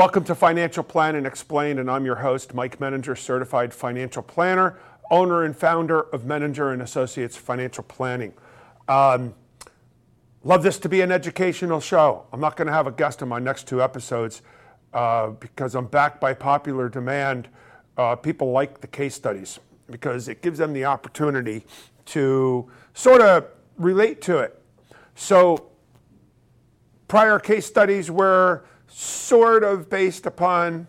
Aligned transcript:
Welcome 0.00 0.24
to 0.24 0.34
Financial 0.34 0.82
Planning 0.82 1.26
Explained, 1.26 1.78
and 1.78 1.90
I'm 1.90 2.06
your 2.06 2.14
host, 2.14 2.54
Mike 2.54 2.78
Menninger, 2.78 3.18
certified 3.18 3.74
financial 3.74 4.22
planner, 4.22 4.78
owner 5.10 5.44
and 5.44 5.54
founder 5.54 6.00
of 6.00 6.22
Menninger 6.22 6.72
and 6.72 6.80
Associates 6.80 7.36
Financial 7.36 7.84
Planning. 7.84 8.32
Um, 8.88 9.34
love 10.42 10.62
this 10.62 10.78
to 10.78 10.88
be 10.88 11.02
an 11.02 11.12
educational 11.12 11.82
show. 11.82 12.24
I'm 12.32 12.40
not 12.40 12.56
going 12.56 12.66
to 12.66 12.72
have 12.72 12.86
a 12.86 12.92
guest 12.92 13.20
in 13.20 13.28
my 13.28 13.40
next 13.40 13.68
two 13.68 13.82
episodes 13.82 14.40
uh, 14.94 15.32
because 15.32 15.74
I'm 15.74 15.84
backed 15.84 16.18
by 16.18 16.32
popular 16.32 16.88
demand. 16.88 17.48
Uh, 17.98 18.16
people 18.16 18.52
like 18.52 18.80
the 18.80 18.86
case 18.86 19.14
studies 19.14 19.60
because 19.90 20.28
it 20.28 20.40
gives 20.40 20.58
them 20.58 20.72
the 20.72 20.86
opportunity 20.86 21.66
to 22.06 22.70
sort 22.94 23.20
of 23.20 23.48
relate 23.76 24.22
to 24.22 24.38
it. 24.38 24.62
So, 25.14 25.66
prior 27.06 27.38
case 27.38 27.66
studies 27.66 28.10
were 28.10 28.64
sort 28.90 29.64
of 29.64 29.88
based 29.88 30.26
upon 30.26 30.86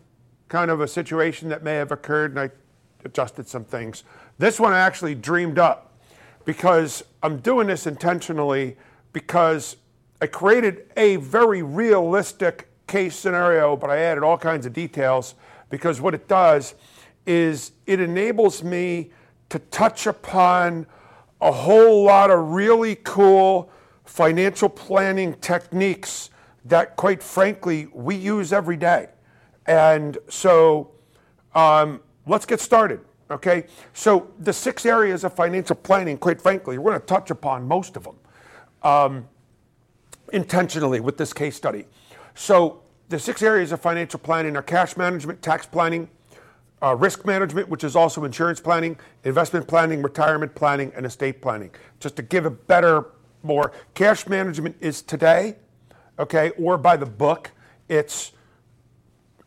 kind 0.50 0.70
of 0.70 0.82
a 0.82 0.88
situation 0.88 1.50
that 1.50 1.64
may 1.64 1.76
have 1.76 1.92
occurred, 1.92 2.32
and 2.32 2.40
I 2.40 2.50
adjusted 3.06 3.48
some 3.48 3.64
things. 3.64 4.04
This 4.38 4.60
one 4.60 4.74
I 4.74 4.80
actually 4.80 5.16
dreamed 5.16 5.60
up 5.60 5.98
because 6.46 7.04
I'm 7.24 7.38
doing 7.38 7.68
this 7.68 7.88
intentionally 7.88 8.76
because 9.14 9.78
I 10.22 10.28
created 10.28 10.92
a 10.98 11.18
very 11.18 11.62
realistic 11.62 12.70
case 12.88 13.16
scenario, 13.16 13.76
but 13.76 13.90
I 13.90 14.00
added 14.00 14.24
all 14.24 14.38
kinds 14.38 14.66
of 14.66 14.74
details 14.74 15.36
because 15.70 16.02
what 16.02 16.14
it 16.14 16.28
does 16.28 16.76
is 17.26 17.72
it 17.86 18.00
enables 18.00 18.64
me 18.64 19.12
to 19.50 19.60
touch 19.60 20.08
upon 20.08 20.86
a 21.40 21.52
whole 21.52 22.04
lot 22.04 22.30
of 22.30 22.52
really 22.52 22.96
cool 22.96 23.72
financial 24.06 24.70
planning 24.70 25.34
techniques 25.36 26.30
that, 26.66 26.96
quite 26.96 27.24
frankly, 27.24 27.88
we 27.94 28.16
use 28.16 28.54
every 28.54 28.78
day. 28.78 29.10
And 29.66 30.18
so 30.28 30.92
um, 31.56 32.02
let's 32.28 32.46
get 32.46 32.60
started. 32.60 33.02
Okay, 33.30 33.66
so 33.94 34.30
the 34.40 34.52
six 34.52 34.86
areas 34.86 35.24
of 35.24 35.34
financial 35.34 35.76
planning, 35.76 36.18
quite 36.18 36.42
frankly, 36.42 36.78
we're 36.78 36.92
going 36.92 37.00
to 37.00 37.08
touch 37.08 37.32
upon 37.32 37.66
most 37.66 37.96
of 37.96 38.04
them 38.04 38.16
um, 38.84 39.28
intentionally 40.34 41.00
with 41.00 41.18
this 41.18 41.32
case 41.32 41.56
study. 41.56 41.86
So 42.36 42.82
the 43.08 43.18
six 43.18 43.42
areas 43.42 43.72
of 43.72 43.80
financial 43.80 44.20
planning 44.20 44.58
are 44.58 44.62
cash 44.62 44.98
management, 44.98 45.42
tax 45.42 45.66
planning, 45.66 46.10
uh, 46.82 46.96
risk 46.96 47.26
management, 47.26 47.70
which 47.70 47.84
is 47.84 47.96
also 47.96 48.26
insurance 48.26 48.60
planning, 48.60 48.98
investment 49.24 49.68
planning, 49.68 50.02
retirement 50.02 50.54
planning, 50.56 50.92
and 50.96 51.06
estate 51.06 51.42
planning. 51.42 51.72
Just 52.00 52.16
to 52.18 52.24
give 52.24 52.46
a 52.46 52.50
better, 52.50 53.06
more 53.44 53.72
cash 53.94 54.28
management 54.28 54.76
is 54.80 55.02
today, 55.02 55.56
okay, 56.22 56.52
or 56.52 56.78
by 56.78 56.96
the 56.96 57.06
book. 57.06 57.52
It's 57.90 58.32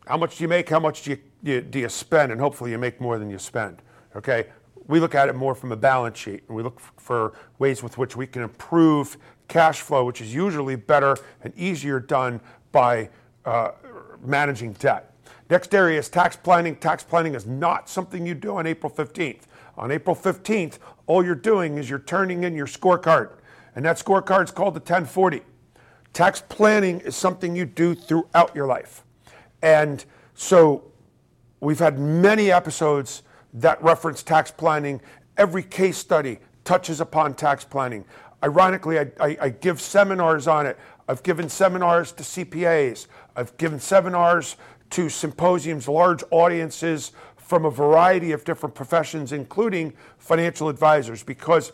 how 0.05 0.17
much 0.17 0.37
do 0.37 0.43
you 0.43 0.47
make, 0.47 0.69
how 0.69 0.79
much 0.79 1.03
do 1.03 1.11
you, 1.11 1.17
you, 1.41 1.61
do 1.61 1.79
you 1.79 1.89
spend, 1.89 2.31
and 2.31 2.39
hopefully 2.39 2.71
you 2.71 2.77
make 2.77 3.01
more 3.01 3.17
than 3.17 3.29
you 3.29 3.39
spend, 3.39 3.81
okay? 4.15 4.47
We 4.87 4.99
look 4.99 5.15
at 5.15 5.29
it 5.29 5.35
more 5.35 5.55
from 5.55 5.71
a 5.71 5.75
balance 5.75 6.19
sheet, 6.19 6.43
and 6.47 6.55
we 6.55 6.61
look 6.61 6.79
for 6.79 7.33
ways 7.57 7.81
with 7.81 7.97
which 7.97 8.15
we 8.15 8.27
can 8.27 8.43
improve 8.43 9.17
cash 9.47 9.81
flow, 9.81 10.05
which 10.05 10.21
is 10.21 10.33
usually 10.33 10.75
better 10.75 11.17
and 11.43 11.53
easier 11.57 11.99
done 11.99 12.39
by 12.71 13.09
uh, 13.45 13.71
managing 14.23 14.73
debt. 14.73 15.13
Next 15.49 15.73
area 15.73 15.97
is 15.97 16.09
tax 16.09 16.35
planning. 16.35 16.75
Tax 16.75 17.03
planning 17.03 17.35
is 17.35 17.47
not 17.47 17.87
something 17.89 18.25
you 18.25 18.35
do 18.35 18.57
on 18.57 18.67
April 18.67 18.91
15th. 18.91 19.41
On 19.77 19.91
April 19.91 20.15
15th, 20.15 20.77
all 21.07 21.23
you're 21.23 21.35
doing 21.35 21.77
is 21.77 21.89
you're 21.89 21.99
turning 21.99 22.43
in 22.43 22.55
your 22.55 22.67
scorecard, 22.67 23.31
and 23.75 23.85
that 23.85 23.97
scorecard 23.97 24.45
is 24.45 24.51
called 24.51 24.73
the 24.73 24.79
1040. 24.79 25.41
Tax 26.15 26.41
planning 26.47 27.01
is 27.01 27.13
something 27.13 27.57
you 27.57 27.65
do 27.65 27.93
throughout 27.93 28.55
your 28.55 28.67
life. 28.67 29.03
And 29.61 30.05
so 30.33 30.85
we've 31.59 31.77
had 31.77 31.99
many 31.99 32.53
episodes 32.53 33.21
that 33.53 33.83
reference 33.83 34.23
tax 34.23 34.49
planning. 34.49 35.01
Every 35.35 35.61
case 35.61 35.97
study 35.97 36.39
touches 36.63 37.01
upon 37.01 37.33
tax 37.33 37.65
planning. 37.65 38.05
Ironically, 38.41 38.97
I, 38.97 39.07
I, 39.19 39.37
I 39.41 39.49
give 39.49 39.81
seminars 39.81 40.47
on 40.47 40.65
it. 40.65 40.79
I've 41.09 41.21
given 41.21 41.49
seminars 41.49 42.13
to 42.13 42.23
CPAs. 42.23 43.07
I've 43.35 43.57
given 43.57 43.81
seminars 43.81 44.55
to 44.91 45.09
symposiums, 45.09 45.89
large 45.89 46.23
audiences 46.31 47.11
from 47.35 47.65
a 47.65 47.69
variety 47.69 48.31
of 48.31 48.45
different 48.45 48.73
professions, 48.73 49.33
including 49.33 49.91
financial 50.17 50.69
advisors, 50.69 51.23
because 51.23 51.73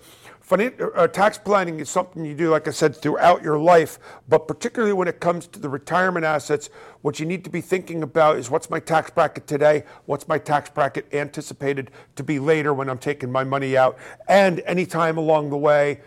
Uh, 0.51 1.07
tax 1.07 1.38
planning 1.38 1.79
is 1.79 1.89
something 1.89 2.25
you 2.25 2.35
do, 2.35 2.50
like 2.50 2.67
I 2.67 2.72
said, 2.72 2.94
throughout 2.94 3.41
your 3.41 3.57
life, 3.57 4.00
but 4.28 4.50
particularly 4.50 4.91
when 4.91 5.07
it 5.07 5.22
comes 5.22 5.47
to 5.47 5.59
the 5.59 5.69
retirement 5.69 6.25
assets, 6.25 6.69
what 7.03 7.22
you 7.22 7.25
need 7.25 7.45
to 7.45 7.50
be 7.50 7.62
thinking 7.62 8.03
about 8.03 8.35
is 8.35 8.50
what's 8.50 8.69
my 8.69 8.79
tax 8.81 9.09
bracket 9.11 9.47
today, 9.47 9.85
what's 10.07 10.28
my 10.28 10.38
tax 10.38 10.69
bracket 10.69 11.06
anticipated 11.13 11.90
to 12.17 12.23
be 12.23 12.38
later 12.38 12.73
when 12.73 12.90
I'm 12.90 12.97
taking 12.97 13.31
my 13.31 13.45
money 13.45 13.78
out, 13.78 13.97
and 14.28 14.59
any 14.66 14.85
time 14.85 15.17
along 15.17 15.51
the 15.51 15.57
way, 15.57 16.01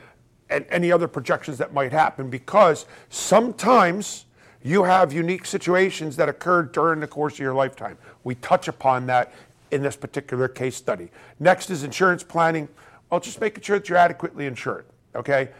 and 0.50 0.66
any 0.68 0.92
other 0.92 1.08
projections 1.08 1.56
that 1.56 1.72
might 1.72 1.92
happen, 1.92 2.28
because 2.28 2.84
sometimes 3.08 4.26
you 4.62 4.84
have 4.84 5.10
unique 5.10 5.46
situations 5.46 6.16
that 6.16 6.28
occurred 6.28 6.72
during 6.72 7.00
the 7.00 7.06
course 7.06 7.34
of 7.34 7.40
your 7.40 7.54
lifetime. 7.54 7.96
We 8.24 8.34
touch 8.34 8.68
upon 8.68 9.06
that 9.06 9.32
in 9.70 9.82
this 9.82 9.96
particular 9.96 10.48
case 10.48 10.76
study. 10.76 11.10
Next 11.40 11.70
is 11.70 11.82
insurance 11.82 12.22
planning. 12.22 12.68
Well, 13.14 13.20
just 13.20 13.40
making 13.40 13.62
sure 13.62 13.78
that 13.78 13.88
you're 13.88 13.96
adequately 13.96 14.46
insured, 14.46 14.86
okay? 15.14 15.50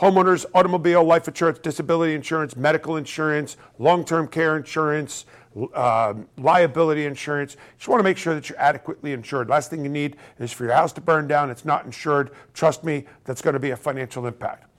Homeowners, 0.00 0.46
automobile, 0.54 1.02
life 1.02 1.26
insurance, 1.26 1.58
disability 1.58 2.14
insurance, 2.14 2.54
medical 2.54 2.98
insurance, 2.98 3.56
long 3.80 4.04
term 4.04 4.28
care 4.28 4.56
insurance, 4.56 5.26
uh, 5.74 6.14
liability 6.38 7.04
insurance. 7.04 7.56
Just 7.78 7.88
want 7.88 7.98
to 7.98 8.04
make 8.04 8.16
sure 8.16 8.36
that 8.36 8.48
you're 8.48 8.60
adequately 8.60 9.12
insured. 9.12 9.48
Last 9.48 9.70
thing 9.70 9.82
you 9.82 9.90
need 9.90 10.18
is 10.38 10.52
for 10.52 10.62
your 10.62 10.72
house 10.72 10.92
to 10.92 11.00
burn 11.00 11.26
down, 11.26 11.50
it's 11.50 11.64
not 11.64 11.84
insured. 11.84 12.30
Trust 12.52 12.84
me, 12.84 13.06
that's 13.24 13.42
going 13.42 13.54
to 13.54 13.58
be 13.58 13.70
a 13.70 13.76
financial 13.76 14.24
impact. 14.28 14.70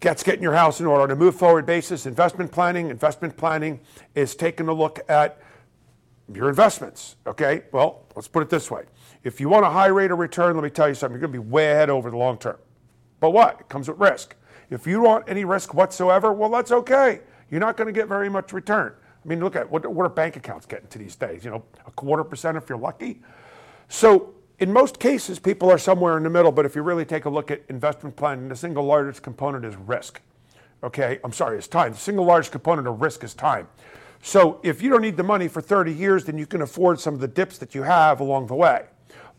That's 0.00 0.22
getting 0.22 0.42
your 0.42 0.54
house 0.54 0.80
in 0.80 0.86
order. 0.86 1.02
On 1.02 1.10
a 1.10 1.16
move 1.16 1.34
forward 1.34 1.66
basis, 1.66 2.06
investment 2.06 2.50
planning. 2.50 2.88
Investment 2.88 3.36
planning 3.36 3.80
is 4.14 4.34
taking 4.34 4.68
a 4.68 4.72
look 4.72 5.00
at 5.10 5.38
your 6.32 6.48
investments. 6.48 7.16
Okay, 7.26 7.64
well, 7.72 8.06
let's 8.16 8.26
put 8.26 8.42
it 8.42 8.48
this 8.48 8.70
way. 8.70 8.84
If 9.22 9.40
you 9.40 9.48
want 9.48 9.66
a 9.66 9.70
high 9.70 9.88
rate 9.88 10.10
of 10.10 10.18
return, 10.18 10.54
let 10.54 10.64
me 10.64 10.70
tell 10.70 10.88
you 10.88 10.94
something, 10.94 11.12
you're 11.12 11.28
going 11.28 11.32
to 11.32 11.42
be 11.42 11.50
way 11.50 11.72
ahead 11.72 11.90
over 11.90 12.10
the 12.10 12.16
long 12.16 12.38
term. 12.38 12.56
But 13.20 13.30
what? 13.30 13.60
It 13.60 13.68
comes 13.68 13.88
with 13.88 13.98
risk. 13.98 14.34
If 14.70 14.86
you 14.86 15.02
want 15.02 15.24
any 15.28 15.44
risk 15.44 15.74
whatsoever, 15.74 16.32
well, 16.32 16.48
that's 16.48 16.72
okay. 16.72 17.20
You're 17.50 17.60
not 17.60 17.76
going 17.76 17.86
to 17.86 17.92
get 17.92 18.08
very 18.08 18.28
much 18.28 18.52
return. 18.52 18.94
I 19.22 19.28
mean, 19.28 19.40
look 19.40 19.56
at 19.56 19.70
what, 19.70 19.86
what 19.86 20.06
are 20.06 20.08
bank 20.08 20.36
accounts 20.36 20.64
getting 20.64 20.88
to 20.88 20.98
these 20.98 21.16
days? 21.16 21.44
You 21.44 21.50
know, 21.50 21.64
a 21.86 21.90
quarter 21.90 22.24
percent 22.24 22.56
if 22.56 22.68
you're 22.68 22.78
lucky. 22.78 23.20
So 23.88 24.34
in 24.60 24.72
most 24.72 24.98
cases, 24.98 25.38
people 25.38 25.70
are 25.70 25.78
somewhere 25.78 26.16
in 26.16 26.22
the 26.22 26.30
middle, 26.30 26.52
but 26.52 26.64
if 26.64 26.74
you 26.74 26.82
really 26.82 27.04
take 27.04 27.26
a 27.26 27.30
look 27.30 27.50
at 27.50 27.62
investment 27.68 28.16
planning, 28.16 28.48
the 28.48 28.56
single 28.56 28.84
largest 28.84 29.22
component 29.22 29.64
is 29.64 29.76
risk. 29.76 30.20
Okay, 30.82 31.18
I'm 31.24 31.32
sorry, 31.32 31.58
it's 31.58 31.68
time. 31.68 31.92
The 31.92 31.98
single 31.98 32.24
largest 32.24 32.52
component 32.52 32.86
of 32.86 33.02
risk 33.02 33.22
is 33.24 33.34
time. 33.34 33.68
So 34.22 34.60
if 34.62 34.80
you 34.82 34.90
don't 34.90 35.02
need 35.02 35.16
the 35.16 35.22
money 35.22 35.48
for 35.48 35.60
30 35.60 35.92
years, 35.92 36.24
then 36.24 36.38
you 36.38 36.46
can 36.46 36.62
afford 36.62 37.00
some 37.00 37.14
of 37.14 37.20
the 37.20 37.28
dips 37.28 37.58
that 37.58 37.74
you 37.74 37.82
have 37.82 38.20
along 38.20 38.46
the 38.46 38.54
way. 38.54 38.86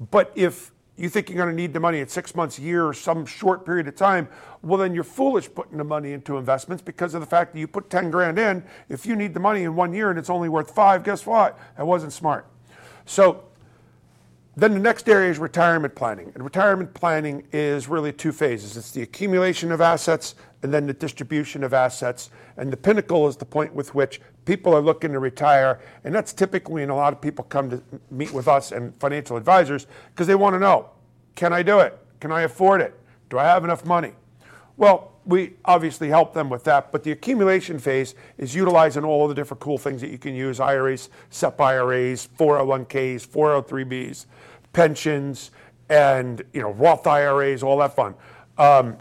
But 0.09 0.31
if 0.35 0.71
you 0.97 1.09
think 1.09 1.29
you're 1.29 1.37
going 1.37 1.49
to 1.49 1.55
need 1.55 1.73
the 1.73 1.79
money 1.79 1.99
in 1.99 2.07
six 2.07 2.35
months, 2.35 2.57
a 2.57 2.61
year, 2.61 2.87
or 2.87 2.93
some 2.93 3.25
short 3.25 3.65
period 3.65 3.87
of 3.87 3.95
time, 3.95 4.27
well, 4.61 4.77
then 4.77 4.93
you're 4.93 5.03
foolish 5.03 5.53
putting 5.53 5.77
the 5.77 5.83
money 5.83 6.13
into 6.13 6.37
investments 6.37 6.83
because 6.83 7.13
of 7.13 7.21
the 7.21 7.27
fact 7.27 7.53
that 7.53 7.59
you 7.59 7.67
put 7.67 7.89
10 7.89 8.11
grand 8.11 8.39
in. 8.39 8.63
If 8.89 9.05
you 9.05 9.15
need 9.15 9.33
the 9.33 9.39
money 9.39 9.63
in 9.63 9.75
one 9.75 9.93
year 9.93 10.09
and 10.09 10.17
it's 10.17 10.29
only 10.29 10.49
worth 10.49 10.73
five, 10.73 11.03
guess 11.03 11.25
what? 11.25 11.57
That 11.77 11.85
wasn't 11.85 12.13
smart. 12.13 12.47
So 13.05 13.43
then 14.55 14.73
the 14.73 14.79
next 14.79 15.07
area 15.07 15.31
is 15.31 15.39
retirement 15.39 15.95
planning. 15.95 16.31
And 16.35 16.43
retirement 16.43 16.93
planning 16.93 17.47
is 17.51 17.87
really 17.87 18.11
two 18.11 18.31
phases 18.31 18.75
it's 18.75 18.91
the 18.91 19.01
accumulation 19.01 19.71
of 19.71 19.81
assets 19.81 20.35
and 20.61 20.73
then 20.73 20.85
the 20.85 20.93
distribution 20.93 21.63
of 21.63 21.73
assets. 21.73 22.29
And 22.57 22.71
the 22.71 22.77
pinnacle 22.77 23.27
is 23.27 23.37
the 23.37 23.45
point 23.45 23.73
with 23.73 23.95
which 23.95 24.21
people 24.45 24.73
are 24.73 24.81
looking 24.81 25.11
to 25.11 25.19
retire. 25.19 25.79
And 26.03 26.13
that's 26.13 26.33
typically 26.33 26.81
when 26.81 26.89
a 26.89 26.95
lot 26.95 27.13
of 27.13 27.21
people 27.21 27.45
come 27.45 27.69
to 27.69 27.81
meet 28.09 28.33
with 28.33 28.47
us 28.47 28.71
and 28.71 28.93
financial 28.99 29.37
advisors 29.37 29.87
because 30.13 30.27
they 30.27 30.35
want 30.35 30.55
to 30.55 30.59
know 30.59 30.89
can 31.35 31.53
I 31.53 31.63
do 31.63 31.79
it? 31.79 31.97
Can 32.19 32.31
I 32.31 32.41
afford 32.41 32.81
it? 32.81 32.99
Do 33.29 33.39
I 33.39 33.45
have 33.45 33.63
enough 33.63 33.85
money? 33.85 34.13
Well, 34.77 35.11
we 35.25 35.53
obviously 35.65 36.09
help 36.09 36.33
them 36.33 36.49
with 36.49 36.63
that, 36.63 36.91
but 36.91 37.03
the 37.03 37.11
accumulation 37.11 37.77
phase 37.79 38.15
is 38.37 38.55
utilizing 38.55 39.03
all 39.03 39.23
of 39.23 39.29
the 39.29 39.35
different 39.35 39.61
cool 39.61 39.77
things 39.77 40.01
that 40.01 40.09
you 40.09 40.17
can 40.17 40.33
use 40.33 40.59
IRAs, 40.59 41.09
SEP 41.29 41.61
IRAs, 41.61 42.27
401ks, 42.37 43.27
403bs, 43.27 44.25
pensions, 44.73 45.51
and 45.89 46.41
you 46.53 46.61
know 46.61 46.71
Roth 46.71 47.05
IRAs, 47.05 47.63
all 47.63 47.77
that 47.77 47.95
fun. 47.95 48.15
Um, 48.57 48.97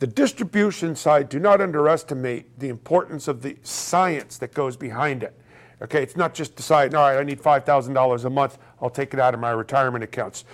the 0.00 0.06
distribution 0.06 0.96
side, 0.96 1.28
do 1.28 1.38
not 1.38 1.60
underestimate 1.60 2.58
the 2.58 2.70
importance 2.70 3.28
of 3.28 3.42
the 3.42 3.56
science 3.62 4.38
that 4.38 4.54
goes 4.54 4.74
behind 4.74 5.22
it. 5.22 5.38
Okay, 5.82 6.02
it's 6.02 6.16
not 6.16 6.34
just 6.34 6.56
deciding, 6.56 6.94
all 6.94 7.08
right, 7.08 7.18
I 7.18 7.22
need 7.22 7.40
$5,000 7.40 8.24
a 8.24 8.30
month, 8.30 8.58
I'll 8.80 8.90
take 8.90 9.14
it 9.14 9.20
out 9.20 9.34
of 9.34 9.40
my 9.40 9.50
retirement 9.50 10.02
accounts. 10.02 10.44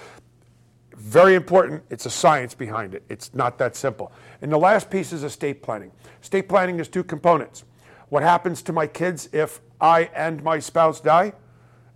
Very 0.96 1.34
important. 1.34 1.82
It's 1.90 2.06
a 2.06 2.10
science 2.10 2.54
behind 2.54 2.94
it. 2.94 3.04
It's 3.08 3.34
not 3.34 3.56
that 3.58 3.76
simple. 3.76 4.12
And 4.42 4.50
the 4.50 4.58
last 4.58 4.90
piece 4.90 5.12
is 5.12 5.22
estate 5.22 5.62
planning. 5.62 5.92
Estate 6.22 6.48
planning 6.48 6.80
is 6.80 6.88
two 6.88 7.04
components. 7.04 7.64
what 8.08 8.22
happens 8.22 8.62
to 8.62 8.72
my 8.72 8.86
kids 8.86 9.28
if 9.32 9.60
I 9.80 10.04
and 10.14 10.42
my 10.42 10.58
spouse 10.58 11.00
die? 11.00 11.32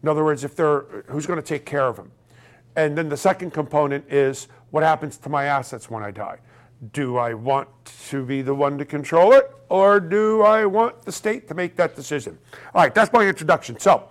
In 0.02 0.08
other 0.08 0.24
words, 0.24 0.44
if 0.44 0.56
they're 0.56 1.04
who's 1.06 1.26
going 1.26 1.38
to 1.38 1.46
take 1.46 1.64
care 1.64 1.86
of 1.86 1.96
them? 1.96 2.10
And 2.76 2.96
then 2.96 3.08
the 3.08 3.16
second 3.16 3.52
component 3.52 4.10
is 4.12 4.48
what 4.70 4.82
happens 4.82 5.16
to 5.18 5.28
my 5.28 5.44
assets 5.44 5.90
when 5.90 6.02
I 6.02 6.10
die? 6.10 6.38
Do 6.92 7.16
I 7.18 7.34
want 7.34 7.68
to 8.08 8.24
be 8.24 8.42
the 8.42 8.54
one 8.54 8.78
to 8.78 8.84
control 8.84 9.32
it 9.32 9.50
or 9.68 10.00
do 10.00 10.42
I 10.42 10.64
want 10.66 11.02
the 11.02 11.12
state 11.12 11.46
to 11.48 11.54
make 11.54 11.76
that 11.76 11.94
decision? 11.94 12.38
All 12.74 12.82
right, 12.82 12.94
that's 12.94 13.12
my 13.12 13.26
introduction. 13.26 13.78
So 13.78 14.08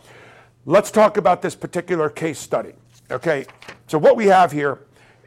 let's 0.65 0.91
talk 0.91 1.17
about 1.17 1.41
this 1.41 1.55
particular 1.55 2.09
case 2.09 2.39
study. 2.39 2.73
Okay, 3.11 3.45
so 3.87 3.97
what 3.97 4.15
we 4.15 4.27
have 4.27 4.51
here 4.51 4.79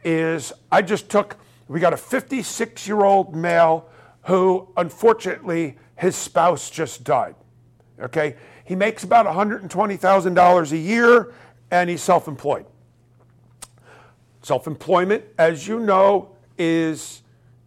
is 0.03 0.53
I 0.71 0.81
just 0.81 1.09
took, 1.09 1.37
we 1.67 1.79
got 1.79 1.93
a 1.93 1.97
56 1.97 2.87
year 2.87 3.01
old 3.01 3.35
male 3.35 3.89
who 4.23 4.69
unfortunately 4.77 5.77
his 5.97 6.15
spouse 6.15 6.69
just 6.69 7.03
died. 7.03 7.35
Okay, 7.99 8.35
he 8.65 8.75
makes 8.75 9.03
about 9.03 9.25
$120,000 9.25 10.71
a 10.71 10.77
year 10.77 11.33
and 11.71 11.89
he's 11.89 12.01
self 12.01 12.27
employed. 12.27 12.65
Self 14.41 14.67
employment, 14.67 15.23
as 15.37 15.67
you 15.67 15.79
know, 15.79 16.35
is, 16.57 17.22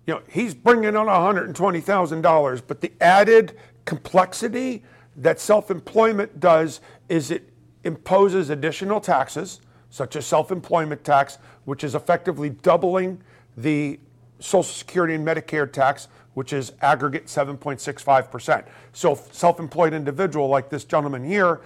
you 0.07 0.15
know, 0.15 0.23
he's 0.29 0.55
bringing 0.55 0.97
on 0.97 1.07
$120,000, 1.07 2.63
but 2.67 2.81
the 2.81 2.93
added 3.01 3.57
complexity 3.85 4.85
that 5.17 5.41
self 5.41 5.71
employment 5.71 6.39
does 6.41 6.81
is 7.09 7.31
it 7.31 7.49
imposes 7.85 8.51
additional 8.51 9.01
taxes, 9.01 9.61
such 9.91 10.17
as 10.17 10.27
self 10.27 10.53
employment 10.53 11.03
tax, 11.05 11.39
which 11.65 11.83
is 11.83 11.95
effectively 11.95 12.51
doubling 12.51 13.21
the 13.57 13.99
Social 14.39 14.63
Security 14.63 15.15
and 15.15 15.27
Medicare 15.27 15.71
tax, 15.71 16.09
which 16.35 16.53
is 16.53 16.73
aggregate 16.83 17.27
7.65%. 17.27 18.67
So, 18.93 19.15
self 19.33 19.59
employed 19.59 19.95
individual 19.95 20.49
like 20.49 20.69
this 20.69 20.85
gentleman 20.85 21.25
here, 21.25 21.63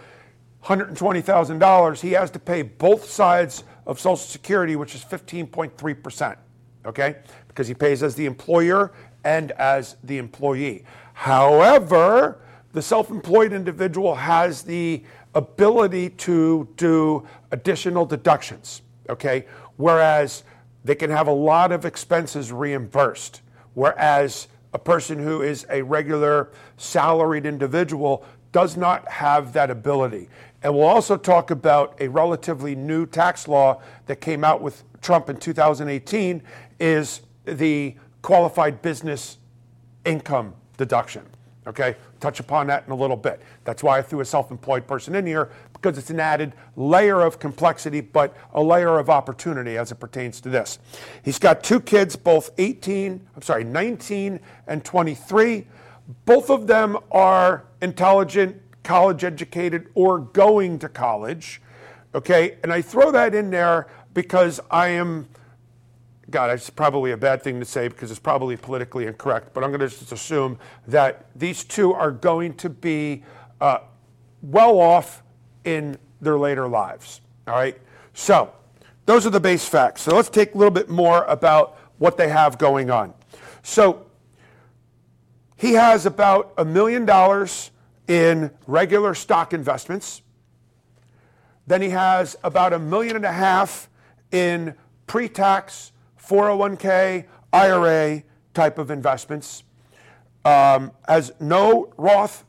$120,000, 0.64 2.00
he 2.00 2.12
has 2.12 2.30
to 2.30 2.38
pay 2.38 2.62
both 2.62 3.04
sides 3.04 3.64
of 3.86 3.98
Social 3.98 4.16
Security, 4.16 4.76
which 4.76 4.94
is 4.94 5.02
15.3%, 5.04 6.36
okay? 6.86 7.16
Because 7.48 7.68
he 7.68 7.74
pays 7.74 8.02
as 8.02 8.14
the 8.14 8.26
employer 8.26 8.92
and 9.24 9.52
as 9.52 9.96
the 10.02 10.18
employee. 10.18 10.84
However, 11.12 12.38
the 12.72 12.82
self 12.82 13.10
employed 13.10 13.52
individual 13.52 14.14
has 14.14 14.62
the 14.62 15.02
ability 15.34 16.10
to 16.10 16.68
do 16.76 17.26
additional 17.50 18.06
deductions, 18.06 18.82
okay? 19.08 19.46
Whereas 19.76 20.44
they 20.84 20.94
can 20.94 21.10
have 21.10 21.28
a 21.28 21.32
lot 21.32 21.72
of 21.72 21.84
expenses 21.84 22.52
reimbursed, 22.52 23.42
whereas 23.74 24.48
a 24.72 24.78
person 24.78 25.18
who 25.18 25.42
is 25.42 25.66
a 25.68 25.82
regular 25.82 26.50
salaried 26.76 27.44
individual 27.44 28.24
does 28.52 28.76
not 28.76 29.08
have 29.08 29.52
that 29.52 29.70
ability. 29.70 30.28
And 30.62 30.74
we'll 30.74 30.86
also 30.86 31.16
talk 31.16 31.50
about 31.50 31.96
a 32.00 32.08
relatively 32.08 32.74
new 32.74 33.06
tax 33.06 33.48
law 33.48 33.80
that 34.06 34.20
came 34.20 34.44
out 34.44 34.60
with 34.60 34.82
Trump 35.00 35.30
in 35.30 35.36
2018 35.36 36.42
is 36.80 37.20
the 37.44 37.94
qualified 38.22 38.82
business 38.82 39.38
income 40.04 40.54
deduction. 40.76 41.24
Okay, 41.66 41.94
touch 42.20 42.40
upon 42.40 42.66
that 42.68 42.84
in 42.86 42.92
a 42.92 42.96
little 42.96 43.16
bit. 43.16 43.42
That's 43.64 43.82
why 43.82 43.98
I 43.98 44.02
threw 44.02 44.20
a 44.20 44.24
self-employed 44.24 44.86
person 44.86 45.14
in 45.14 45.26
here 45.26 45.50
because 45.74 45.98
it's 45.98 46.10
an 46.10 46.18
added 46.18 46.54
layer 46.74 47.20
of 47.20 47.38
complexity, 47.38 48.00
but 48.00 48.34
a 48.54 48.62
layer 48.62 48.98
of 48.98 49.10
opportunity 49.10 49.76
as 49.76 49.92
it 49.92 49.96
pertains 49.96 50.40
to 50.40 50.48
this. 50.48 50.78
He's 51.22 51.38
got 51.38 51.62
two 51.62 51.78
kids, 51.80 52.16
both 52.16 52.50
18, 52.58 53.28
I'm 53.36 53.42
sorry, 53.42 53.64
19 53.64 54.40
and 54.66 54.84
23. 54.84 55.66
Both 56.24 56.50
of 56.50 56.66
them 56.66 56.96
are 57.12 57.64
intelligent, 57.82 58.60
college 58.82 59.22
educated, 59.22 59.88
or 59.94 60.18
going 60.18 60.78
to 60.80 60.88
college. 60.88 61.60
Okay, 62.14 62.56
and 62.62 62.72
I 62.72 62.82
throw 62.82 63.12
that 63.12 63.34
in 63.34 63.50
there 63.50 63.86
because 64.14 64.60
I 64.70 64.88
am, 64.88 65.28
God, 66.30 66.50
it's 66.50 66.70
probably 66.70 67.10
a 67.10 67.16
bad 67.16 67.42
thing 67.42 67.58
to 67.60 67.66
say 67.66 67.88
because 67.88 68.10
it's 68.10 68.20
probably 68.20 68.56
politically 68.56 69.06
incorrect, 69.06 69.52
but 69.52 69.64
I'm 69.64 69.70
going 69.70 69.80
to 69.80 69.88
just 69.88 70.12
assume 70.12 70.58
that 70.86 71.26
these 71.34 71.64
two 71.64 71.92
are 71.92 72.12
going 72.12 72.54
to 72.54 72.70
be 72.70 73.24
uh, 73.60 73.78
well 74.42 74.78
off 74.78 75.22
in 75.64 75.98
their 76.20 76.38
later 76.38 76.68
lives. 76.68 77.20
All 77.46 77.54
right, 77.54 77.78
so 78.14 78.52
those 79.06 79.26
are 79.26 79.30
the 79.30 79.40
base 79.40 79.66
facts. 79.66 80.02
So 80.02 80.14
let's 80.14 80.28
take 80.28 80.54
a 80.54 80.58
little 80.58 80.70
bit 80.70 80.88
more 80.88 81.24
about 81.24 81.78
what 81.98 82.16
they 82.16 82.28
have 82.28 82.58
going 82.58 82.90
on. 82.90 83.12
So 83.62 84.06
he 85.56 85.72
has 85.72 86.06
about 86.06 86.54
a 86.56 86.64
million 86.64 87.04
dollars 87.04 87.70
in 88.06 88.50
regular 88.66 89.14
stock 89.14 89.52
investments. 89.52 90.22
Then 91.66 91.82
he 91.82 91.90
has 91.90 92.36
about 92.42 92.72
a 92.72 92.78
million 92.78 93.16
and 93.16 93.24
a 93.24 93.32
half 93.32 93.88
in 94.32 94.74
pre 95.06 95.28
tax 95.28 95.92
401k, 96.30 97.24
IRA 97.52 98.22
type 98.54 98.78
of 98.78 98.90
investments. 98.90 99.64
Um, 100.44 100.92
has 101.08 101.32
no 101.40 101.92
Roth 101.96 102.44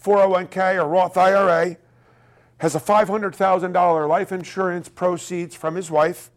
401k 0.00 0.82
or 0.82 0.88
Roth 0.88 1.16
IRA, 1.16 1.76
has 2.58 2.74
a 2.74 2.80
$500,000 2.80 4.08
life 4.08 4.32
insurance 4.32 4.88
proceeds 4.88 5.54
from 5.54 5.74
his 5.74 5.90
wife, 5.90 6.30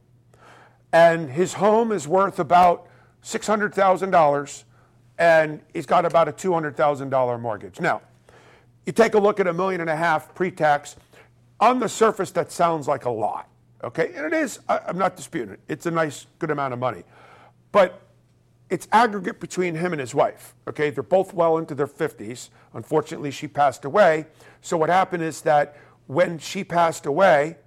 and 0.91 1.29
his 1.29 1.53
home 1.53 1.91
is 1.91 2.07
worth 2.07 2.39
about 2.39 2.87
$600,000 3.23 4.63
and 5.17 5.61
he's 5.71 5.85
got 5.85 6.03
about 6.03 6.27
a 6.27 6.31
$200,000 6.31 7.39
mortgage. 7.39 7.79
Now, 7.79 8.01
you 8.87 8.91
take 8.91 9.13
a 9.13 9.19
look 9.19 9.39
at 9.39 9.45
a 9.45 9.53
million 9.53 9.79
and 9.79 9.89
a 9.89 9.95
half 9.95 10.33
pre 10.33 10.49
tax. 10.49 10.95
On 11.59 11.79
the 11.79 11.87
surface, 11.87 12.31
that 12.31 12.51
sounds 12.51 12.87
like 12.87 13.05
a 13.05 13.09
lot, 13.09 13.47
okay? 13.83 14.11
And 14.15 14.25
it 14.25 14.33
is, 14.33 14.59
I'm 14.67 14.97
not 14.97 15.15
disputing 15.15 15.53
it. 15.53 15.59
It's 15.67 15.85
a 15.85 15.91
nice, 15.91 16.27
good 16.39 16.51
amount 16.51 16.73
of 16.73 16.79
money. 16.79 17.03
But 17.71 18.01
it's 18.69 18.87
aggregate 18.91 19.39
between 19.39 19.75
him 19.75 19.91
and 19.91 19.99
his 19.99 20.15
wife, 20.15 20.55
okay? 20.67 20.89
They're 20.89 21.03
both 21.03 21.33
well 21.33 21.57
into 21.57 21.75
their 21.75 21.87
50s. 21.87 22.49
Unfortunately, 22.73 23.31
she 23.31 23.47
passed 23.47 23.83
away. 23.83 24.25
So, 24.61 24.77
what 24.77 24.89
happened 24.89 25.23
is 25.23 25.41
that 25.41 25.75
when 26.07 26.39
she 26.39 26.63
passed 26.63 27.05
away, 27.05 27.57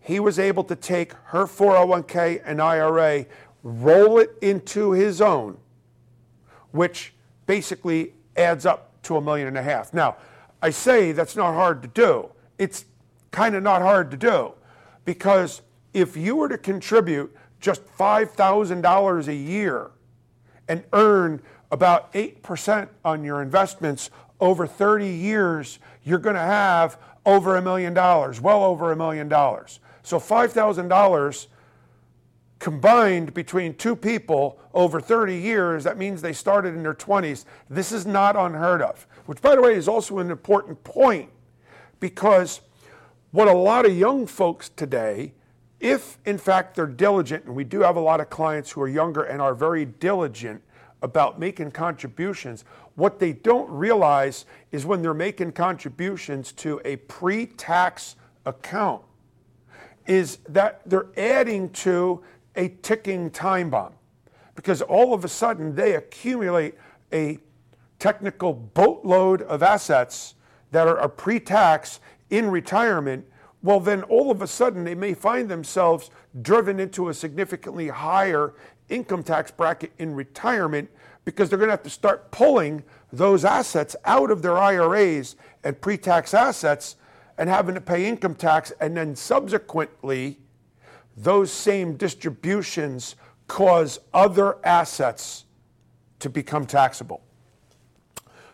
he 0.00 0.20
was 0.20 0.38
able 0.38 0.64
to 0.64 0.76
take 0.76 1.12
her 1.26 1.44
401k 1.46 2.42
and 2.44 2.60
IRA, 2.60 3.26
roll 3.62 4.18
it 4.18 4.36
into 4.42 4.92
his 4.92 5.20
own, 5.20 5.58
which 6.72 7.14
basically 7.46 8.12
adds 8.36 8.66
up 8.66 9.02
to 9.02 9.16
a 9.16 9.20
million 9.20 9.48
and 9.48 9.58
a 9.58 9.62
half. 9.62 9.92
Now, 9.92 10.16
I 10.62 10.70
say 10.70 11.12
that's 11.12 11.36
not 11.36 11.54
hard 11.54 11.82
to 11.82 11.88
do. 11.88 12.30
It's 12.58 12.84
kind 13.30 13.54
of 13.54 13.62
not 13.62 13.82
hard 13.82 14.10
to 14.12 14.16
do 14.16 14.52
because 15.04 15.60
if 15.94 16.16
you 16.16 16.36
were 16.36 16.48
to 16.48 16.58
contribute 16.58 17.34
just 17.60 17.82
$5,000 17.96 19.28
a 19.28 19.34
year 19.34 19.90
and 20.68 20.84
earn 20.92 21.40
about 21.70 22.12
8% 22.12 22.88
on 23.04 23.24
your 23.24 23.40
investments 23.40 24.10
over 24.40 24.66
30 24.66 25.08
years, 25.08 25.78
you're 26.02 26.18
going 26.18 26.34
to 26.34 26.42
have 26.42 26.98
over 27.24 27.56
a 27.56 27.62
million 27.62 27.94
dollars, 27.94 28.40
well 28.40 28.62
over 28.64 28.92
a 28.92 28.96
million 28.96 29.28
dollars. 29.28 29.80
So 30.02 30.18
$5,000 30.18 31.46
combined 32.58 33.34
between 33.34 33.74
two 33.74 33.96
people 33.96 34.58
over 34.72 35.00
30 35.00 35.36
years, 35.36 35.84
that 35.84 35.96
means 35.96 36.20
they 36.20 36.32
started 36.32 36.74
in 36.74 36.82
their 36.82 36.94
20s. 36.94 37.44
This 37.70 37.92
is 37.92 38.06
not 38.06 38.36
unheard 38.36 38.82
of, 38.82 39.06
which, 39.26 39.40
by 39.40 39.54
the 39.54 39.62
way, 39.62 39.74
is 39.74 39.88
also 39.88 40.18
an 40.18 40.30
important 40.30 40.82
point 40.84 41.30
because 42.00 42.60
what 43.30 43.48
a 43.48 43.52
lot 43.52 43.86
of 43.86 43.96
young 43.96 44.26
folks 44.26 44.68
today, 44.68 45.32
if 45.84 46.16
in 46.24 46.38
fact 46.38 46.74
they're 46.74 46.86
diligent, 46.86 47.44
and 47.44 47.54
we 47.54 47.62
do 47.62 47.80
have 47.80 47.96
a 47.96 48.00
lot 48.00 48.18
of 48.18 48.30
clients 48.30 48.70
who 48.70 48.80
are 48.80 48.88
younger 48.88 49.24
and 49.24 49.42
are 49.42 49.54
very 49.54 49.84
diligent 49.84 50.62
about 51.02 51.38
making 51.38 51.70
contributions, 51.70 52.64
what 52.94 53.18
they 53.18 53.34
don't 53.34 53.68
realize 53.70 54.46
is 54.72 54.86
when 54.86 55.02
they're 55.02 55.12
making 55.12 55.52
contributions 55.52 56.52
to 56.52 56.80
a 56.86 56.96
pre 56.96 57.44
tax 57.44 58.16
account, 58.46 59.02
is 60.06 60.38
that 60.48 60.80
they're 60.86 61.08
adding 61.18 61.68
to 61.68 62.22
a 62.56 62.68
ticking 62.80 63.30
time 63.30 63.68
bomb 63.68 63.92
because 64.54 64.80
all 64.80 65.12
of 65.12 65.22
a 65.22 65.28
sudden 65.28 65.74
they 65.74 65.96
accumulate 65.96 66.76
a 67.12 67.38
technical 67.98 68.54
boatload 68.54 69.42
of 69.42 69.62
assets 69.62 70.34
that 70.70 70.88
are, 70.88 71.08
pre 71.10 71.38
tax 71.38 72.00
in 72.30 72.50
retirement. 72.50 73.26
Well, 73.64 73.80
then 73.80 74.02
all 74.02 74.30
of 74.30 74.42
a 74.42 74.46
sudden 74.46 74.84
they 74.84 74.94
may 74.94 75.14
find 75.14 75.48
themselves 75.48 76.10
driven 76.42 76.78
into 76.78 77.08
a 77.08 77.14
significantly 77.14 77.88
higher 77.88 78.52
income 78.90 79.22
tax 79.22 79.50
bracket 79.50 79.90
in 79.98 80.14
retirement 80.14 80.90
because 81.24 81.48
they're 81.48 81.58
going 81.58 81.68
to 81.68 81.72
have 81.72 81.82
to 81.84 81.88
start 81.88 82.30
pulling 82.30 82.84
those 83.10 83.42
assets 83.42 83.96
out 84.04 84.30
of 84.30 84.42
their 84.42 84.58
IRAs 84.58 85.36
and 85.64 85.80
pre 85.80 85.96
tax 85.96 86.34
assets 86.34 86.96
and 87.38 87.48
having 87.48 87.74
to 87.74 87.80
pay 87.80 88.04
income 88.04 88.34
tax 88.34 88.70
and 88.82 88.94
then 88.94 89.16
subsequently 89.16 90.38
those 91.16 91.50
same 91.50 91.96
distributions 91.96 93.16
cause 93.48 93.98
other 94.12 94.58
assets 94.66 95.46
to 96.18 96.28
become 96.28 96.66
taxable. 96.66 97.22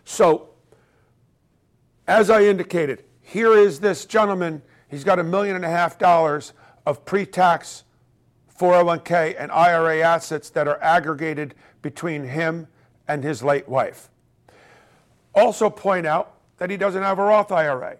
So, 0.04 0.50
as 2.06 2.30
I 2.30 2.44
indicated, 2.44 3.02
here 3.22 3.54
is 3.54 3.80
this 3.80 4.04
gentleman. 4.04 4.62
He's 4.90 5.04
got 5.04 5.18
a 5.18 5.24
million 5.24 5.56
and 5.56 5.64
a 5.64 5.70
half 5.70 5.98
dollars 5.98 6.52
of 6.84 7.04
pre 7.04 7.24
tax 7.24 7.84
401k 8.58 9.36
and 9.38 9.50
IRA 9.50 10.00
assets 10.00 10.50
that 10.50 10.68
are 10.68 10.82
aggregated 10.82 11.54
between 11.80 12.24
him 12.24 12.66
and 13.08 13.24
his 13.24 13.42
late 13.42 13.68
wife. 13.68 14.10
Also, 15.34 15.70
point 15.70 16.06
out 16.06 16.34
that 16.58 16.68
he 16.68 16.76
doesn't 16.76 17.02
have 17.02 17.18
a 17.18 17.22
Roth 17.22 17.52
IRA. 17.52 17.96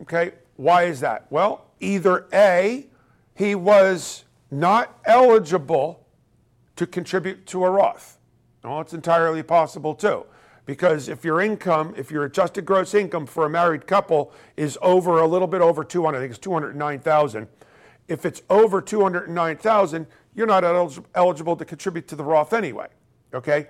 Okay, 0.00 0.32
why 0.56 0.84
is 0.84 1.00
that? 1.00 1.26
Well, 1.30 1.66
either 1.80 2.26
A, 2.32 2.86
he 3.34 3.54
was 3.54 4.24
not 4.50 4.98
eligible 5.04 6.06
to 6.76 6.86
contribute 6.86 7.46
to 7.46 7.64
a 7.64 7.70
Roth. 7.70 8.18
Well, 8.64 8.80
it's 8.80 8.94
entirely 8.94 9.42
possible 9.42 9.94
too. 9.94 10.24
Because 10.64 11.08
if 11.08 11.24
your 11.24 11.40
income, 11.40 11.94
if 11.96 12.10
your 12.10 12.24
adjusted 12.24 12.64
gross 12.64 12.94
income 12.94 13.26
for 13.26 13.44
a 13.44 13.50
married 13.50 13.86
couple 13.86 14.32
is 14.56 14.78
over 14.80 15.18
a 15.18 15.26
little 15.26 15.48
bit 15.48 15.60
over 15.60 15.82
200, 15.82 16.16
I 16.16 16.20
think 16.20 16.30
it's 16.30 16.38
209,000. 16.38 17.48
If 18.08 18.24
it's 18.24 18.42
over 18.48 18.80
209,000, 18.80 20.06
you're 20.34 20.46
not 20.46 20.64
eligible 21.14 21.56
to 21.56 21.64
contribute 21.64 22.06
to 22.08 22.16
the 22.16 22.24
Roth 22.24 22.52
anyway. 22.52 22.88
Okay? 23.34 23.68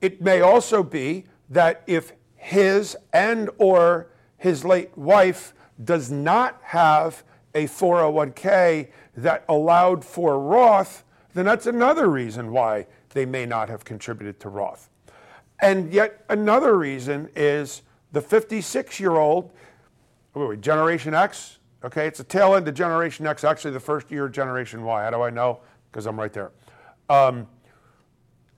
It 0.00 0.20
may 0.20 0.40
also 0.40 0.82
be 0.82 1.24
that 1.48 1.82
if 1.86 2.12
his 2.34 2.96
and 3.12 3.48
or 3.58 4.08
his 4.36 4.64
late 4.64 4.96
wife 4.96 5.54
does 5.82 6.10
not 6.10 6.60
have 6.62 7.24
a 7.54 7.64
401k 7.64 8.88
that 9.16 9.44
allowed 9.48 10.04
for 10.04 10.38
Roth, 10.38 11.02
then 11.32 11.46
that's 11.46 11.66
another 11.66 12.08
reason 12.08 12.52
why 12.52 12.86
they 13.10 13.24
may 13.24 13.46
not 13.46 13.70
have 13.70 13.84
contributed 13.84 14.38
to 14.40 14.50
Roth. 14.50 14.90
And 15.60 15.92
yet 15.92 16.24
another 16.28 16.76
reason 16.76 17.28
is 17.34 17.82
the 18.12 18.20
56 18.20 19.00
year 19.00 19.12
old, 19.12 19.50
Generation 20.60 21.14
X, 21.14 21.58
okay, 21.82 22.06
it's 22.06 22.20
a 22.20 22.24
tail 22.24 22.54
end 22.54 22.68
of 22.68 22.74
Generation 22.74 23.26
X, 23.26 23.42
actually 23.42 23.70
the 23.70 23.80
first 23.80 24.10
year 24.10 24.26
of 24.26 24.32
Generation 24.32 24.82
Y. 24.82 25.02
How 25.02 25.10
do 25.10 25.22
I 25.22 25.30
know? 25.30 25.60
Because 25.90 26.06
I'm 26.06 26.18
right 26.18 26.32
there. 26.32 26.52
Um, 27.08 27.46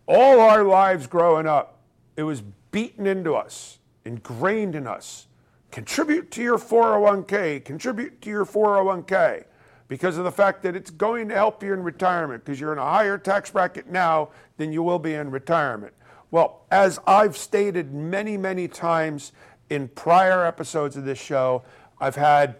all 0.07 0.40
our 0.40 0.64
lives 0.64 1.07
growing 1.07 1.47
up, 1.47 1.78
it 2.17 2.25
was 2.25 2.43
beaten 2.73 3.07
into 3.07 3.35
us, 3.35 3.78
ingrained 4.05 4.75
in 4.75 4.87
us. 4.87 5.26
Contribute 5.71 6.31
to 6.33 6.43
your 6.43 6.59
401k, 6.59 7.64
contribute 7.64 8.21
to 8.23 8.31
your 8.31 8.47
401k 8.47 9.45
because 9.87 10.19
of 10.19 10.25
the 10.25 10.33
fact 10.33 10.62
that 10.62 10.75
it's 10.75 10.90
going 10.90 11.28
to 11.28 11.35
help 11.35 11.62
you 11.62 11.73
in 11.73 11.83
retirement 11.83 12.45
because 12.45 12.59
you're 12.59 12.73
in 12.73 12.78
a 12.78 12.83
higher 12.83 13.19
tax 13.19 13.50
bracket 13.50 13.88
now 13.88 14.31
than 14.57 14.73
you 14.73 14.83
will 14.83 14.99
be 14.99 15.14
in 15.14 15.31
retirement. 15.31 15.93
Well, 16.30 16.66
as 16.70 16.99
I've 17.06 17.37
stated 17.37 17.94
many, 17.94 18.37
many 18.37 18.68
times 18.68 19.32
in 19.70 19.88
prior 19.88 20.44
episodes 20.44 20.97
of 20.97 21.04
this 21.04 21.18
show, 21.18 21.62
I've 22.00 22.16
had 22.16 22.56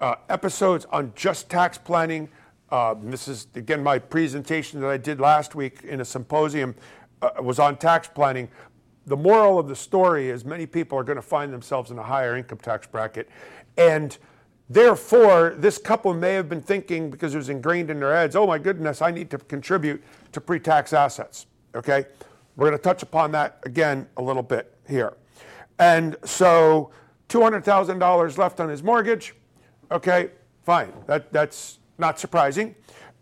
uh, 0.00 0.16
episodes 0.28 0.86
on 0.92 1.12
just 1.16 1.50
tax 1.50 1.78
planning. 1.78 2.28
Uh, 2.70 2.94
this 3.02 3.26
is, 3.26 3.48
again, 3.56 3.82
my 3.82 3.98
presentation 3.98 4.80
that 4.80 4.88
I 4.88 4.98
did 4.98 5.18
last 5.18 5.56
week 5.56 5.82
in 5.82 6.00
a 6.00 6.04
symposium 6.04 6.76
uh, 7.20 7.30
was 7.42 7.58
on 7.58 7.76
tax 7.76 8.06
planning. 8.06 8.48
The 9.06 9.16
moral 9.16 9.58
of 9.58 9.68
the 9.68 9.76
story 9.76 10.28
is 10.30 10.44
many 10.44 10.66
people 10.66 10.96
are 10.96 11.04
going 11.04 11.16
to 11.16 11.22
find 11.22 11.52
themselves 11.52 11.90
in 11.90 11.98
a 11.98 12.02
higher 12.02 12.36
income 12.36 12.58
tax 12.58 12.86
bracket. 12.86 13.28
And 13.76 14.16
therefore, 14.70 15.54
this 15.58 15.78
couple 15.78 16.14
may 16.14 16.34
have 16.34 16.48
been 16.48 16.60
thinking, 16.60 17.10
because 17.10 17.34
it 17.34 17.38
was 17.38 17.48
ingrained 17.48 17.90
in 17.90 17.98
their 17.98 18.14
heads, 18.14 18.36
oh 18.36 18.46
my 18.46 18.58
goodness, 18.58 19.02
I 19.02 19.10
need 19.10 19.28
to 19.30 19.38
contribute 19.38 20.04
to 20.30 20.40
pre 20.40 20.60
tax 20.60 20.92
assets. 20.92 21.46
Okay? 21.74 22.06
We're 22.58 22.66
going 22.70 22.78
to 22.78 22.82
touch 22.82 23.04
upon 23.04 23.30
that 23.32 23.60
again 23.62 24.08
a 24.16 24.22
little 24.22 24.42
bit 24.42 24.76
here. 24.88 25.16
And 25.78 26.16
so 26.24 26.90
$200,000 27.28 28.36
left 28.36 28.58
on 28.58 28.68
his 28.68 28.82
mortgage. 28.82 29.36
Okay, 29.92 30.30
fine. 30.64 30.92
That, 31.06 31.32
that's 31.32 31.78
not 31.98 32.18
surprising. 32.18 32.74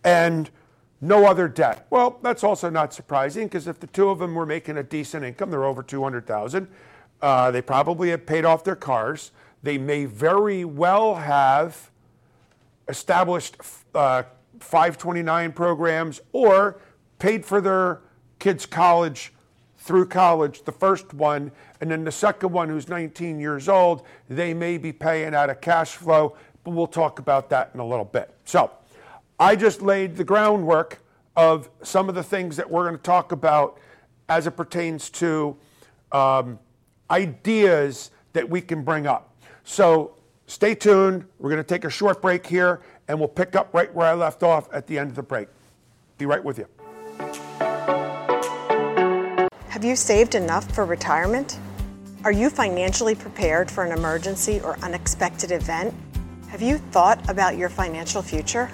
And 0.04 0.48
no 1.02 1.26
other 1.26 1.48
debt. 1.48 1.86
Well, 1.90 2.18
that's 2.22 2.44
also 2.44 2.70
not 2.70 2.94
surprising 2.94 3.44
because 3.44 3.66
if 3.66 3.78
the 3.78 3.88
two 3.88 4.08
of 4.08 4.20
them 4.20 4.34
were 4.34 4.46
making 4.46 4.78
a 4.78 4.82
decent 4.82 5.22
income, 5.22 5.50
they're 5.50 5.64
over 5.64 5.82
200,000. 5.82 6.66
Uh, 7.20 7.50
they 7.50 7.60
probably 7.60 8.08
have 8.08 8.24
paid 8.24 8.46
off 8.46 8.64
their 8.64 8.74
cars. 8.74 9.32
They 9.62 9.76
may 9.76 10.06
very 10.06 10.64
well 10.64 11.14
have 11.16 11.90
established 12.88 13.58
uh, 13.94 14.22
529 14.60 15.52
programs 15.52 16.22
or 16.32 16.80
paid 17.18 17.44
for 17.44 17.60
their 17.60 18.00
kids' 18.46 18.64
college 18.64 19.32
through 19.76 20.06
college, 20.06 20.62
the 20.62 20.70
first 20.70 21.12
one, 21.12 21.50
and 21.80 21.90
then 21.90 22.04
the 22.04 22.12
second 22.12 22.52
one, 22.52 22.68
who's 22.68 22.86
19 22.86 23.40
years 23.40 23.68
old, 23.68 24.06
they 24.28 24.54
may 24.54 24.78
be 24.78 24.92
paying 24.92 25.34
out 25.34 25.50
of 25.50 25.60
cash 25.60 25.96
flow, 25.96 26.36
but 26.62 26.70
we'll 26.70 26.86
talk 26.86 27.18
about 27.18 27.50
that 27.50 27.72
in 27.74 27.80
a 27.80 27.84
little 27.84 28.04
bit. 28.04 28.32
So, 28.44 28.70
I 29.40 29.56
just 29.56 29.82
laid 29.82 30.14
the 30.14 30.22
groundwork 30.22 31.00
of 31.34 31.68
some 31.82 32.08
of 32.08 32.14
the 32.14 32.22
things 32.22 32.54
that 32.54 32.70
we're 32.70 32.84
going 32.84 32.96
to 32.96 33.02
talk 33.02 33.32
about 33.32 33.80
as 34.28 34.46
it 34.46 34.52
pertains 34.52 35.10
to 35.10 35.56
um, 36.12 36.60
ideas 37.10 38.12
that 38.32 38.48
we 38.48 38.60
can 38.60 38.84
bring 38.84 39.08
up. 39.08 39.34
So, 39.64 40.14
stay 40.46 40.76
tuned. 40.76 41.24
We're 41.40 41.50
going 41.50 41.64
to 41.64 41.68
take 41.68 41.82
a 41.82 41.90
short 41.90 42.22
break 42.22 42.46
here, 42.46 42.80
and 43.08 43.18
we'll 43.18 43.26
pick 43.26 43.56
up 43.56 43.74
right 43.74 43.92
where 43.92 44.06
I 44.06 44.14
left 44.14 44.44
off 44.44 44.72
at 44.72 44.86
the 44.86 45.00
end 45.00 45.10
of 45.10 45.16
the 45.16 45.24
break. 45.24 45.48
Be 46.16 46.26
right 46.26 46.44
with 46.44 46.58
you. 46.58 46.68
Have 49.76 49.84
you 49.84 49.94
saved 49.94 50.34
enough 50.34 50.74
for 50.74 50.86
retirement? 50.86 51.58
Are 52.24 52.32
you 52.32 52.48
financially 52.48 53.14
prepared 53.14 53.70
for 53.70 53.84
an 53.84 53.92
emergency 53.92 54.58
or 54.62 54.78
unexpected 54.78 55.52
event? 55.52 55.92
Have 56.48 56.62
you 56.62 56.78
thought 56.78 57.20
about 57.28 57.58
your 57.58 57.68
financial 57.68 58.22
future? 58.22 58.70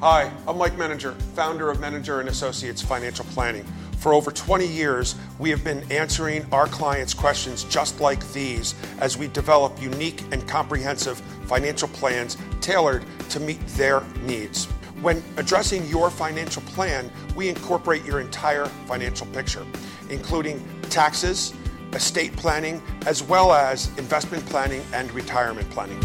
Hi, 0.00 0.30
I'm 0.46 0.58
Mike 0.58 0.74
Menninger, 0.74 1.20
founder 1.34 1.72
of 1.72 1.78
Menninger 1.78 2.20
and 2.20 2.28
Associates 2.28 2.80
Financial 2.80 3.24
Planning. 3.32 3.64
For 3.98 4.14
over 4.14 4.30
20 4.30 4.64
years, 4.64 5.16
we 5.40 5.50
have 5.50 5.64
been 5.64 5.82
answering 5.90 6.46
our 6.52 6.68
clients' 6.68 7.12
questions 7.12 7.64
just 7.64 8.00
like 8.00 8.24
these 8.32 8.76
as 9.00 9.18
we 9.18 9.26
develop 9.26 9.82
unique 9.82 10.22
and 10.30 10.46
comprehensive 10.46 11.18
financial 11.46 11.88
plans 11.88 12.36
tailored 12.60 13.04
to 13.30 13.40
meet 13.40 13.58
their 13.70 14.04
needs. 14.22 14.68
When 15.00 15.24
addressing 15.38 15.86
your 15.86 16.10
financial 16.10 16.60
plan, 16.62 17.10
we 17.34 17.48
incorporate 17.48 18.04
your 18.04 18.20
entire 18.20 18.66
financial 18.66 19.26
picture, 19.28 19.64
including 20.10 20.62
taxes, 20.90 21.54
estate 21.94 22.36
planning, 22.36 22.82
as 23.06 23.22
well 23.22 23.54
as 23.54 23.88
investment 23.96 24.44
planning 24.44 24.82
and 24.92 25.10
retirement 25.12 25.70
planning. 25.70 25.98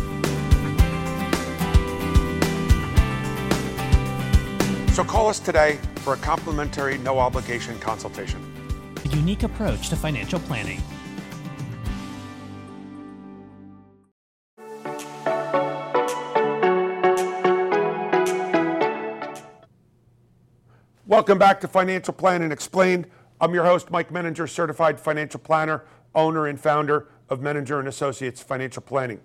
So 4.93 5.03
call 5.03 5.27
us 5.27 5.39
today 5.39 5.77
for 5.95 6.13
a 6.13 6.17
complimentary, 6.17 6.97
no 6.97 7.19
obligation 7.19 7.77
consultation. 7.79 8.41
A 9.03 9.09
unique 9.09 9.43
approach 9.43 9.89
to 9.89 9.97
financial 9.97 10.39
planning. 10.39 10.81
Welcome 21.15 21.37
back 21.37 21.61
to 21.61 21.69
Financial 21.69 22.13
Planning 22.13 22.51
Explained. 22.51 23.07
I'm 23.39 23.53
your 23.53 23.63
host, 23.63 23.89
Mike 23.89 24.11
Menninger, 24.11 24.49
certified 24.49 24.99
financial 24.99 25.39
planner, 25.39 25.85
owner 26.13 26.47
and 26.47 26.59
founder 26.59 27.07
of 27.29 27.39
Menninger 27.39 27.79
and 27.79 27.87
Associates 27.87 28.43
Financial 28.43 28.81
Planning. 28.81 29.21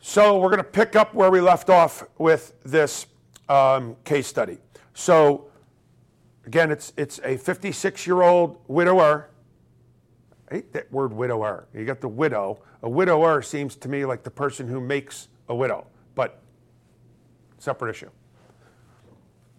So 0.00 0.38
we're 0.38 0.48
going 0.48 0.56
to 0.56 0.64
pick 0.64 0.96
up 0.96 1.12
where 1.12 1.30
we 1.30 1.42
left 1.42 1.68
off 1.68 2.04
with 2.16 2.54
this 2.64 3.04
um, 3.50 3.96
case 4.04 4.26
study. 4.26 4.56
So 4.94 5.48
again, 6.46 6.70
it's 6.70 6.94
it's 6.96 7.20
a 7.22 7.36
56 7.36 8.06
year 8.06 8.22
old 8.22 8.58
widower. 8.66 9.28
I 10.50 10.54
hate 10.54 10.72
that 10.72 10.90
word 10.90 11.12
widower. 11.12 11.68
You 11.74 11.84
got 11.84 12.00
the 12.00 12.08
widow. 12.08 12.62
A 12.82 12.88
widower 12.88 13.42
seems 13.42 13.76
to 13.76 13.88
me 13.90 14.06
like 14.06 14.22
the 14.22 14.30
person 14.30 14.66
who 14.66 14.80
makes 14.80 15.28
a 15.50 15.54
widow, 15.54 15.88
but 16.14 16.40
separate 17.58 17.90
issue. 17.90 18.08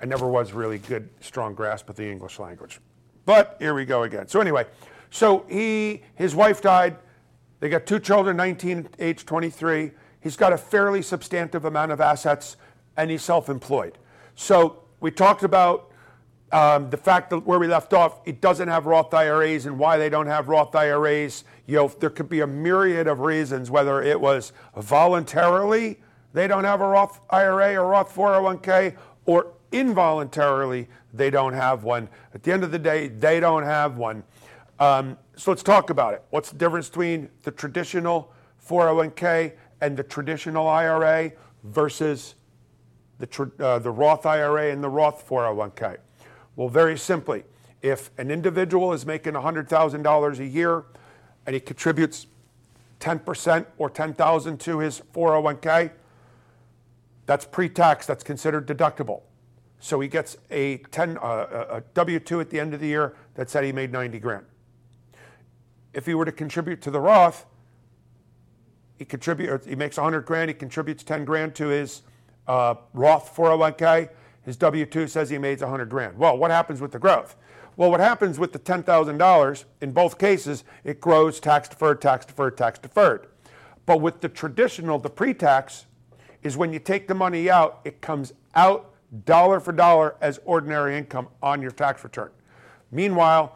I 0.01 0.05
never 0.05 0.27
was 0.27 0.53
really 0.53 0.77
good, 0.77 1.09
strong 1.21 1.53
grasp 1.53 1.89
of 1.89 1.95
the 1.95 2.09
English 2.09 2.39
language. 2.39 2.79
But 3.25 3.57
here 3.59 3.73
we 3.73 3.85
go 3.85 4.03
again. 4.03 4.27
So 4.27 4.39
anyway, 4.39 4.65
so 5.09 5.45
he, 5.49 6.03
his 6.15 6.35
wife 6.35 6.61
died. 6.61 6.97
They 7.59 7.69
got 7.69 7.85
two 7.85 7.99
children, 7.99 8.37
19, 8.37 8.89
age 8.99 9.25
23. 9.25 9.91
He's 10.21 10.35
got 10.35 10.53
a 10.53 10.57
fairly 10.57 11.01
substantive 11.01 11.65
amount 11.65 11.91
of 11.91 11.99
assets, 11.99 12.57
and 12.95 13.09
he's 13.09 13.23
self-employed. 13.23 13.97
So 14.35 14.83
we 14.99 15.11
talked 15.11 15.43
about 15.43 15.91
um, 16.51 16.89
the 16.89 16.97
fact 16.97 17.29
that 17.31 17.39
where 17.39 17.59
we 17.59 17.67
left 17.67 17.93
off, 17.93 18.21
it 18.25 18.39
doesn't 18.39 18.67
have 18.67 18.85
Roth 18.85 19.13
IRAs, 19.13 19.65
and 19.65 19.77
why 19.77 19.97
they 19.97 20.09
don't 20.09 20.27
have 20.27 20.47
Roth 20.47 20.75
IRAs. 20.75 21.43
You 21.65 21.77
know, 21.77 21.87
there 21.87 22.09
could 22.09 22.29
be 22.29 22.41
a 22.41 22.47
myriad 22.47 23.07
of 23.07 23.19
reasons, 23.19 23.69
whether 23.71 24.01
it 24.01 24.21
was 24.21 24.53
voluntarily 24.75 25.97
they 26.33 26.47
don't 26.47 26.65
have 26.65 26.81
a 26.81 26.87
Roth 26.87 27.19
IRA 27.31 27.75
or 27.75 27.89
Roth 27.89 28.13
401k, 28.13 28.95
or 29.25 29.53
involuntarily 29.71 30.87
they 31.13 31.29
don't 31.29 31.53
have 31.53 31.83
one. 31.83 32.09
At 32.33 32.43
the 32.43 32.51
end 32.51 32.63
of 32.63 32.71
the 32.71 32.79
day, 32.79 33.07
they 33.07 33.39
don't 33.39 33.63
have 33.63 33.97
one. 33.97 34.23
Um, 34.79 35.17
so 35.35 35.51
let's 35.51 35.63
talk 35.63 35.89
about 35.89 36.13
it. 36.13 36.23
What's 36.29 36.51
the 36.51 36.57
difference 36.57 36.87
between 36.87 37.29
the 37.43 37.51
traditional 37.51 38.31
401k 38.65 39.53
and 39.81 39.97
the 39.97 40.03
traditional 40.03 40.67
IRA 40.67 41.31
versus 41.63 42.35
the, 43.19 43.51
uh, 43.59 43.79
the 43.79 43.91
Roth 43.91 44.25
IRA 44.25 44.71
and 44.71 44.83
the 44.83 44.89
Roth 44.89 45.27
401k? 45.27 45.97
Well, 46.55 46.69
very 46.69 46.97
simply, 46.97 47.43
if 47.81 48.09
an 48.17 48.31
individual 48.31 48.93
is 48.93 49.05
making 49.05 49.33
$100,000 49.33 50.39
a 50.39 50.45
year 50.45 50.85
and 51.45 51.53
he 51.53 51.59
contributes 51.59 52.27
10% 52.99 53.65
or 53.77 53.89
10,000 53.89 54.59
to 54.59 54.79
his 54.79 55.01
401k, 55.13 55.91
that's 57.25 57.45
pre-tax, 57.45 58.05
that's 58.05 58.23
considered 58.23 58.67
deductible. 58.67 59.21
So 59.79 59.99
he 59.99 60.07
gets 60.07 60.37
a 60.49 60.77
10 60.77 61.17
uh, 61.17 61.65
a 61.69 61.81
W2 61.93 62.41
at 62.41 62.49
the 62.49 62.59
end 62.59 62.73
of 62.73 62.79
the 62.79 62.87
year 62.87 63.15
that 63.35 63.49
said 63.49 63.63
he 63.63 63.71
made 63.71 63.91
90 63.91 64.19
grand. 64.19 64.45
If 65.93 66.05
he 66.05 66.13
were 66.13 66.25
to 66.25 66.31
contribute 66.31 66.81
to 66.81 66.91
the 66.91 66.99
Roth, 66.99 67.45
he 68.97 69.05
contribute 69.05 69.65
he 69.65 69.75
makes 69.75 69.97
100 69.97 70.21
grand, 70.25 70.49
he 70.49 70.53
contributes 70.53 71.03
10 71.03 71.25
grand 71.25 71.55
to 71.55 71.67
his 71.67 72.01
uh, 72.47 72.75
Roth 72.93 73.35
401k. 73.35 74.09
His 74.43 74.57
W2 74.57 75.09
says 75.09 75.29
he 75.29 75.37
made 75.37 75.59
100 75.59 75.89
grand. 75.89 76.17
Well, 76.17 76.37
what 76.37 76.51
happens 76.51 76.81
with 76.81 76.91
the 76.91 76.99
growth? 76.99 77.35
Well, 77.75 77.91
what 77.91 77.99
happens 77.99 78.39
with 78.39 78.53
the 78.53 78.59
$10,000, 78.59 79.65
in 79.81 79.91
both 79.91 80.17
cases, 80.17 80.63
it 80.83 80.99
grows 80.99 81.39
tax 81.39 81.69
deferred, 81.69 82.01
tax 82.01 82.25
deferred, 82.25 82.57
tax 82.57 82.79
deferred. 82.79 83.27
But 83.85 84.01
with 84.01 84.21
the 84.21 84.29
traditional, 84.29 84.97
the 84.97 85.11
pre 85.11 85.33
tax, 85.33 85.85
is 86.41 86.57
when 86.57 86.73
you 86.73 86.79
take 86.79 87.07
the 87.07 87.13
money 87.13 87.49
out, 87.49 87.81
it 87.85 88.01
comes 88.01 88.33
out 88.55 88.93
dollar 89.25 89.59
for 89.59 89.71
dollar 89.71 90.15
as 90.21 90.39
ordinary 90.45 90.97
income 90.97 91.27
on 91.41 91.61
your 91.61 91.71
tax 91.71 92.03
return. 92.03 92.29
Meanwhile, 92.91 93.55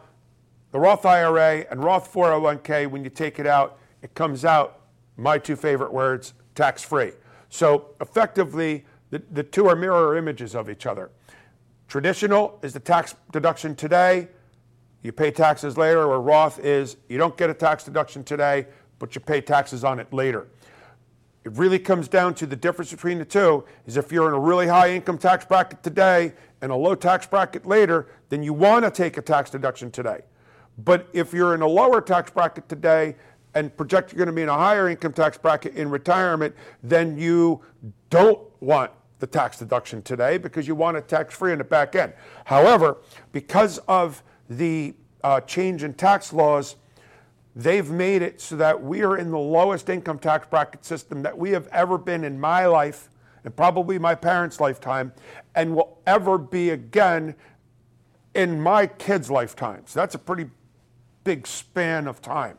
the 0.70 0.80
Roth 0.80 1.04
IRA 1.04 1.66
and 1.70 1.82
Roth 1.82 2.12
401k, 2.12 2.88
when 2.88 3.04
you 3.04 3.10
take 3.10 3.38
it 3.38 3.46
out, 3.46 3.78
it 4.02 4.14
comes 4.14 4.44
out, 4.44 4.80
my 5.16 5.38
two 5.38 5.56
favorite 5.56 5.92
words, 5.92 6.34
tax 6.54 6.82
free. 6.82 7.12
So 7.50 7.90
effectively, 8.00 8.84
the, 9.10 9.22
the 9.32 9.42
two 9.42 9.68
are 9.68 9.76
mirror 9.76 10.16
images 10.16 10.54
of 10.54 10.70
each 10.70 10.86
other. 10.86 11.10
Traditional 11.86 12.58
is 12.62 12.72
the 12.72 12.80
tax 12.80 13.14
deduction 13.30 13.74
today, 13.74 14.28
you 15.02 15.10
pay 15.10 15.30
taxes 15.30 15.76
later, 15.76 16.04
or 16.04 16.20
Roth 16.20 16.60
is 16.60 16.96
you 17.08 17.18
don't 17.18 17.36
get 17.36 17.50
a 17.50 17.54
tax 17.54 17.84
deduction 17.84 18.22
today, 18.22 18.66
but 18.98 19.14
you 19.14 19.20
pay 19.20 19.40
taxes 19.40 19.82
on 19.84 19.98
it 19.98 20.12
later. 20.12 20.46
It 21.44 21.52
really 21.52 21.78
comes 21.78 22.06
down 22.06 22.34
to 22.34 22.46
the 22.46 22.54
difference 22.54 22.92
between 22.92 23.18
the 23.18 23.24
two 23.24 23.64
is 23.86 23.96
if 23.96 24.12
you're 24.12 24.28
in 24.28 24.34
a 24.34 24.38
really 24.38 24.68
high 24.68 24.90
income 24.90 25.18
tax 25.18 25.44
bracket 25.44 25.82
today 25.82 26.32
and 26.60 26.70
a 26.70 26.76
low 26.76 26.94
tax 26.94 27.26
bracket 27.26 27.66
later, 27.66 28.06
then 28.28 28.42
you 28.42 28.52
want 28.52 28.84
to 28.84 28.90
take 28.90 29.16
a 29.16 29.22
tax 29.22 29.50
deduction 29.50 29.90
today. 29.90 30.20
But 30.78 31.08
if 31.12 31.32
you're 31.32 31.54
in 31.54 31.62
a 31.62 31.66
lower 31.66 32.00
tax 32.00 32.30
bracket 32.30 32.68
today 32.68 33.16
and 33.54 33.76
project 33.76 34.12
you're 34.12 34.18
going 34.18 34.28
to 34.28 34.32
be 34.32 34.42
in 34.42 34.48
a 34.48 34.54
higher 34.54 34.88
income 34.88 35.12
tax 35.12 35.36
bracket 35.36 35.74
in 35.74 35.90
retirement, 35.90 36.54
then 36.82 37.18
you 37.18 37.60
don't 38.08 38.40
want 38.60 38.92
the 39.18 39.26
tax 39.26 39.58
deduction 39.58 40.00
today 40.02 40.38
because 40.38 40.66
you 40.66 40.74
want 40.74 40.96
it 40.96 41.08
tax 41.08 41.34
free 41.34 41.52
in 41.52 41.58
the 41.58 41.64
back 41.64 41.94
end. 41.96 42.12
However, 42.44 42.98
because 43.32 43.78
of 43.88 44.22
the 44.48 44.94
uh, 45.24 45.40
change 45.40 45.82
in 45.84 45.94
tax 45.94 46.32
laws, 46.32 46.76
they've 47.54 47.90
made 47.90 48.22
it 48.22 48.40
so 48.40 48.56
that 48.56 48.82
we 48.82 49.02
are 49.02 49.16
in 49.16 49.30
the 49.30 49.38
lowest 49.38 49.88
income 49.88 50.18
tax 50.18 50.46
bracket 50.48 50.84
system 50.84 51.22
that 51.22 51.36
we 51.36 51.50
have 51.50 51.68
ever 51.68 51.98
been 51.98 52.24
in 52.24 52.40
my 52.40 52.66
life 52.66 53.10
and 53.44 53.54
probably 53.54 53.98
my 53.98 54.14
parents' 54.14 54.60
lifetime 54.60 55.12
and 55.54 55.74
will 55.74 55.98
ever 56.06 56.38
be 56.38 56.70
again 56.70 57.34
in 58.34 58.60
my 58.60 58.86
kids' 58.86 59.30
lifetimes. 59.30 59.92
That's 59.92 60.14
a 60.14 60.18
pretty 60.18 60.48
big 61.24 61.46
span 61.46 62.06
of 62.06 62.22
time 62.22 62.58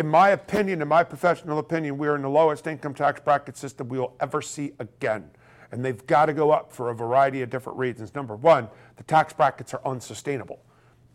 in 0.00 0.08
my 0.08 0.30
opinion, 0.30 0.80
in 0.80 0.88
my 0.88 1.04
professional 1.04 1.58
opinion, 1.58 1.98
we 1.98 2.08
are 2.08 2.16
in 2.16 2.22
the 2.22 2.28
lowest 2.28 2.66
income 2.66 2.94
tax 2.94 3.20
bracket 3.20 3.54
system 3.56 3.86
we 3.88 3.98
will 3.98 4.16
ever 4.18 4.40
see 4.40 4.72
again. 4.78 5.30
And 5.72 5.84
they've 5.84 6.04
got 6.06 6.26
to 6.26 6.32
go 6.32 6.50
up 6.50 6.72
for 6.72 6.88
a 6.88 6.94
variety 6.94 7.42
of 7.42 7.50
different 7.50 7.78
reasons. 7.78 8.14
Number 8.14 8.34
one, 8.34 8.68
the 8.96 9.02
tax 9.02 9.34
brackets 9.34 9.74
are 9.74 9.82
unsustainable. 9.84 10.60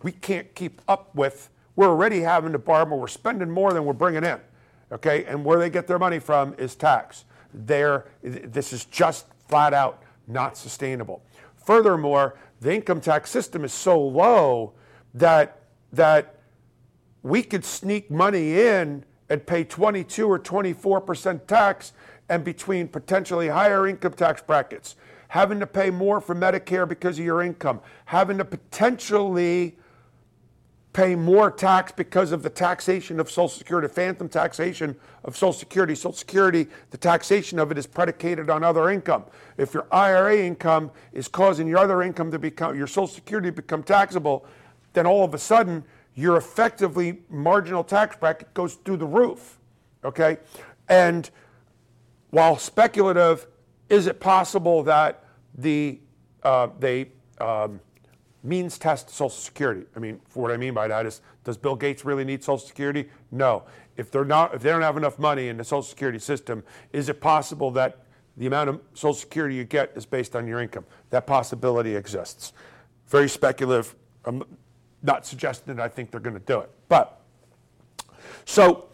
We 0.03 0.12
can't 0.12 0.53
keep 0.53 0.81
up 0.88 1.13
with, 1.15 1.49
we're 1.75 1.88
already 1.88 2.21
having 2.21 2.51
to 2.53 2.59
borrow 2.59 2.85
more, 2.85 2.99
we're 2.99 3.07
spending 3.07 3.49
more 3.49 3.73
than 3.73 3.85
we're 3.85 3.93
bringing 3.93 4.23
in. 4.23 4.39
Okay, 4.91 5.25
and 5.25 5.43
where 5.43 5.57
they 5.57 5.69
get 5.69 5.88
their 5.88 5.99
money 5.99 6.19
from 6.19 6.53
is 6.57 6.75
tax. 6.75 7.25
There, 7.53 8.05
this 8.21 8.71
is 8.71 8.85
just 8.85 9.25
flat 9.47 9.73
out 9.73 10.03
not 10.27 10.57
sustainable. 10.57 11.23
Furthermore, 11.55 12.38
the 12.61 12.73
income 12.73 13.01
tax 13.01 13.29
system 13.29 13.63
is 13.63 13.73
so 13.73 13.99
low 13.99 14.73
that 15.13 15.61
that 15.93 16.39
we 17.23 17.41
could 17.41 17.65
sneak 17.65 18.11
money 18.11 18.59
in 18.59 19.03
and 19.29 19.45
pay 19.45 19.63
22 19.63 20.27
or 20.27 20.38
24% 20.38 21.47
tax 21.47 21.93
and 22.29 22.43
between 22.43 22.88
potentially 22.88 23.47
higher 23.47 23.88
income 23.88 24.13
tax 24.13 24.41
brackets, 24.41 24.95
having 25.29 25.59
to 25.59 25.65
pay 25.65 25.89
more 25.89 26.21
for 26.21 26.35
Medicare 26.35 26.88
because 26.88 27.17
of 27.17 27.25
your 27.25 27.41
income, 27.41 27.79
having 28.05 28.38
to 28.38 28.45
potentially 28.45 29.77
pay 30.95 31.13
more 31.13 31.51
tax 31.51 31.91
because 31.91 32.31
of 32.31 32.41
the 32.41 32.49
taxation 32.49 33.19
of 33.19 33.29
Social 33.29 33.49
Security, 33.49 33.86
phantom 33.89 34.29
taxation 34.29 34.95
of 35.25 35.36
Social 35.36 35.51
Security. 35.51 35.93
Social 35.93 36.13
Security, 36.13 36.67
the 36.91 36.97
taxation 36.97 37.60
of 37.60 37.69
it 37.69 37.77
is 37.77 37.86
predicated 37.86 38.49
on 38.49 38.63
other 38.63 38.89
income. 38.89 39.25
If 39.58 39.73
your 39.73 39.88
IRA 39.91 40.38
income 40.38 40.91
is 41.12 41.27
causing 41.27 41.67
your 41.67 41.79
other 41.79 42.01
income 42.01 42.31
to 42.31 42.39
become, 42.39 42.77
your 42.77 42.88
Social 42.88 43.08
Security 43.08 43.49
to 43.49 43.51
become 43.51 43.84
taxable, 43.84 44.45
then 44.93 45.05
all 45.05 45.25
of 45.25 45.34
a 45.34 45.38
sudden 45.38 45.84
your 46.13 46.38
effectively 46.38 47.19
marginal 47.29 47.84
tax 47.84 48.15
bracket 48.15 48.53
goes 48.53 48.75
through 48.75 48.97
the 48.97 49.05
roof. 49.05 49.60
Okay? 50.05 50.38
And 50.88 51.29
while 52.29 52.58
speculative, 52.58 53.47
is 53.89 54.08
it 54.08 54.21
possible 54.21 54.81
that 54.84 55.25
the 55.58 55.99
uh, 56.41 56.69
they 56.79 57.08
um, 57.41 57.81
means 58.45 58.77
test 58.77 59.10
Social 59.10 59.29
Security? 59.29 59.86
I 59.95 59.99
mean, 59.99 60.19
for 60.27 60.43
what 60.43 60.51
I 60.51 60.58
mean 60.58 60.73
by 60.73 60.88
that 60.88 61.05
is, 61.05 61.21
does 61.43 61.58
Bill 61.58 61.75
Gates 61.75 62.05
really 62.05 62.23
need 62.23 62.43
Social 62.43 62.65
Security? 62.65 63.10
No. 63.31 63.63
If 63.97 64.12
they're 64.12 64.25
not, 64.25 64.53
if 64.53 64.62
they 64.62 64.69
don't 64.69 64.81
have 64.81 64.97
enough 64.97 65.19
money 65.19 65.47
in 65.47 65.58
the 65.58 65.63
Social 65.63 65.84
Security 65.84 66.19
system, 66.19 66.63
is 66.93 67.10
it 67.10 67.21
possible 67.21 67.71
that 67.71 67.99
the 68.38 68.47
amount 68.47 68.69
of 68.69 68.81
Social 68.93 69.13
Security 69.13 69.55
you 69.55 69.63
get 69.63 69.91
is 69.95 70.05
based 70.05 70.36
on 70.36 70.47
your 70.47 70.60
income? 70.60 70.86
That 71.10 71.25
possibility 71.25 71.95
exists. 71.95 72.53
Very 73.08 73.29
speculative. 73.29 73.95
Um, 74.25 74.43
not 75.03 75.25
suggesting 75.25 75.75
that 75.75 75.84
I 75.84 75.88
think 75.88 76.12
they're 76.12 76.19
going 76.19 76.38
to 76.38 76.45
do 76.45 76.60
it. 76.60 76.69
But 76.89 77.21
so 78.45 78.89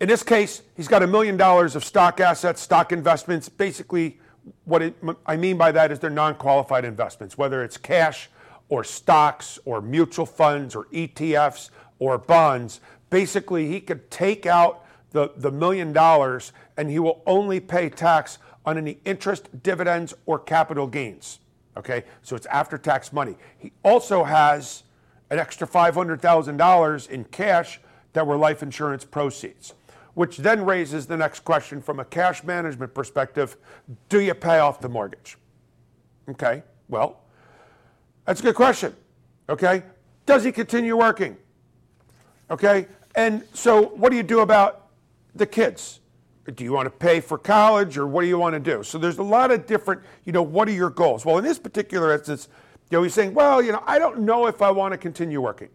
in 0.00 0.08
this 0.08 0.22
case, 0.22 0.62
he's 0.76 0.88
got 0.88 1.02
a 1.02 1.06
million 1.06 1.36
dollars 1.36 1.74
of 1.74 1.84
stock 1.84 2.20
assets, 2.20 2.60
stock 2.60 2.92
investments. 2.92 3.48
Basically, 3.48 4.18
what 4.64 4.82
it, 4.82 4.94
I 5.24 5.36
mean 5.36 5.56
by 5.56 5.72
that 5.72 5.90
is 5.90 5.98
they're 5.98 6.10
non 6.10 6.34
qualified 6.34 6.84
investments, 6.84 7.38
whether 7.38 7.64
it's 7.64 7.76
cash 7.76 8.28
or 8.68 8.84
stocks 8.84 9.58
or 9.64 9.80
mutual 9.80 10.26
funds 10.26 10.74
or 10.74 10.84
ETFs 10.86 11.70
or 11.98 12.18
bonds. 12.18 12.80
Basically, 13.10 13.68
he 13.68 13.80
could 13.80 14.10
take 14.10 14.46
out 14.46 14.84
the, 15.10 15.32
the 15.36 15.50
million 15.50 15.92
dollars 15.92 16.52
and 16.76 16.90
he 16.90 16.98
will 16.98 17.22
only 17.26 17.60
pay 17.60 17.88
tax 17.88 18.38
on 18.64 18.76
any 18.76 18.98
interest, 19.04 19.62
dividends, 19.62 20.12
or 20.26 20.38
capital 20.38 20.86
gains. 20.86 21.38
Okay, 21.76 22.04
so 22.22 22.34
it's 22.34 22.46
after 22.46 22.78
tax 22.78 23.12
money. 23.12 23.36
He 23.58 23.72
also 23.84 24.24
has 24.24 24.82
an 25.30 25.38
extra 25.38 25.66
$500,000 25.66 27.10
in 27.10 27.24
cash 27.24 27.80
that 28.12 28.26
were 28.26 28.36
life 28.36 28.62
insurance 28.62 29.04
proceeds. 29.04 29.74
Which 30.14 30.38
then 30.38 30.64
raises 30.64 31.06
the 31.06 31.16
next 31.16 31.40
question 31.40 31.82
from 31.82 32.00
a 32.00 32.04
cash 32.04 32.42
management 32.42 32.94
perspective 32.94 33.56
do 34.08 34.20
you 34.20 34.32
pay 34.34 34.58
off 34.58 34.80
the 34.80 34.88
mortgage? 34.88 35.36
Okay, 36.28 36.62
well, 36.88 37.20
that's 38.26 38.40
a 38.40 38.42
good 38.42 38.54
question. 38.54 38.94
Okay, 39.48 39.82
does 40.26 40.44
he 40.44 40.52
continue 40.52 40.96
working? 40.96 41.36
Okay, 42.50 42.86
and 43.14 43.42
so 43.54 43.88
what 43.88 44.10
do 44.10 44.16
you 44.16 44.22
do 44.22 44.40
about 44.40 44.88
the 45.34 45.46
kids? 45.46 46.00
Do 46.54 46.62
you 46.62 46.72
want 46.72 46.86
to 46.86 46.90
pay 46.90 47.20
for 47.20 47.38
college 47.38 47.96
or 47.98 48.06
what 48.06 48.22
do 48.22 48.28
you 48.28 48.38
want 48.38 48.54
to 48.54 48.60
do? 48.60 48.82
So 48.82 48.98
there's 48.98 49.18
a 49.18 49.22
lot 49.22 49.50
of 49.50 49.66
different, 49.66 50.02
you 50.24 50.32
know, 50.32 50.42
what 50.42 50.68
are 50.68 50.72
your 50.72 50.90
goals? 50.90 51.24
Well, 51.24 51.38
in 51.38 51.44
this 51.44 51.58
particular 51.58 52.12
instance, 52.12 52.48
you 52.90 52.98
know, 52.98 53.02
he's 53.02 53.14
saying, 53.14 53.34
well, 53.34 53.60
you 53.60 53.72
know, 53.72 53.82
I 53.84 53.98
don't 53.98 54.20
know 54.20 54.46
if 54.46 54.62
I 54.62 54.70
want 54.70 54.92
to 54.92 54.98
continue 54.98 55.40
working. 55.40 55.70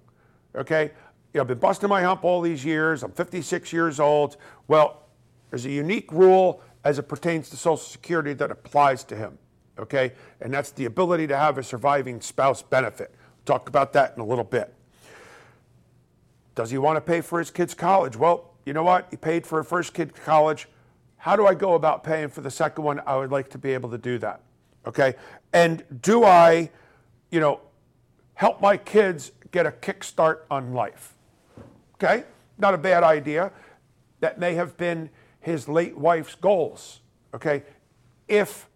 Okay? 0.56 0.92
You 1.34 1.38
know, 1.38 1.42
I've 1.42 1.48
been 1.48 1.60
busting 1.60 1.90
my 1.90 2.04
hump 2.04 2.24
all 2.24 2.40
these 2.40 2.64
years. 2.64 3.04
I'm 3.04 3.12
56 3.12 3.74
years 3.74 4.00
old. 4.00 4.38
Well, 4.70 5.04
there's 5.50 5.66
a 5.66 5.72
unique 5.72 6.12
rule 6.14 6.62
as 6.86 7.00
it 7.00 7.04
pertains 7.04 7.50
to 7.50 7.58
Social 7.58 7.78
Security 7.78 8.34
that 8.34 8.50
applies 8.50 9.04
to 9.06 9.16
him. 9.16 9.38
Okay? 9.82 10.14
And 10.40 10.54
that's 10.54 10.72
the 10.72 10.86
ability 10.86 11.28
to 11.28 11.38
have 11.38 11.58
a 11.58 11.64
surviving 11.64 12.22
spouse 12.22 12.62
benefit. 12.62 13.14
We'll 13.14 13.58
talk 13.58 13.68
about 13.68 13.94
that 13.94 14.14
in 14.16 14.22
a 14.22 14.26
little 14.26 14.44
bit. 14.44 14.74
Does 16.56 16.70
he 16.70 16.78
want 16.78 16.98
to 16.98 17.02
pay 17.02 17.22
for 17.22 17.40
his 17.40 17.50
kid's 17.50 17.74
college? 17.74 18.16
Well, 18.16 18.54
you 18.66 18.74
know 18.74 18.84
what? 18.84 19.08
He 19.10 19.18
paid 19.18 19.48
for 19.48 19.60
a 19.60 19.66
first 19.66 19.94
kid 19.94 20.14
college. 20.14 20.68
How 21.18 21.36
do 21.36 21.48
I 21.48 21.54
go 21.54 21.76
about 21.76 22.04
paying 22.04 22.30
for 22.30 22.42
the 22.42 22.52
second 22.52 22.84
one? 22.84 23.02
I 23.06 23.16
would 23.16 23.32
like 23.32 23.50
to 23.52 23.58
be 23.58 23.74
able 23.74 23.90
to 23.92 23.98
do 23.98 24.18
that. 24.20 24.42
Okay? 24.86 25.16
And 25.54 25.84
do 26.02 26.24
I 26.24 26.70
you 27.32 27.40
know, 27.40 27.62
help 28.36 28.62
my 28.62 28.78
kids 28.78 29.32
get 29.52 29.66
a 29.66 29.72
kickstart 29.72 30.42
on 30.52 30.74
life. 30.74 31.14
Okay? 31.96 32.26
Not 32.58 32.74
a 32.74 32.78
bad 32.78 33.04
idea. 33.04 33.52
that 34.20 34.38
may 34.38 34.54
have 34.54 34.78
been 34.78 35.10
his 35.40 35.68
late 35.68 35.98
wife's 35.98 36.36
goals. 36.36 37.00
Okay? 37.34 37.64
If 38.28 38.70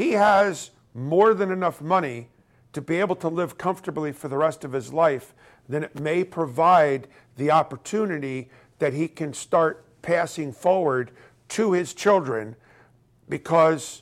he 0.00 0.12
has 0.12 0.70
more 0.94 1.34
than 1.34 1.50
enough 1.50 1.82
money 1.82 2.28
to 2.72 2.80
be 2.80 2.96
able 3.00 3.14
to 3.16 3.28
live 3.28 3.58
comfortably 3.58 4.12
for 4.12 4.28
the 4.28 4.36
rest 4.38 4.64
of 4.64 4.72
his 4.72 4.94
life, 4.94 5.34
then 5.68 5.84
it 5.84 6.00
may 6.00 6.24
provide 6.24 7.06
the 7.36 7.50
opportunity 7.50 8.48
that 8.78 8.94
he 8.94 9.06
can 9.06 9.34
start 9.34 9.84
passing 10.00 10.54
forward 10.54 11.10
to 11.48 11.72
his 11.72 11.92
children 11.92 12.56
because 13.28 14.00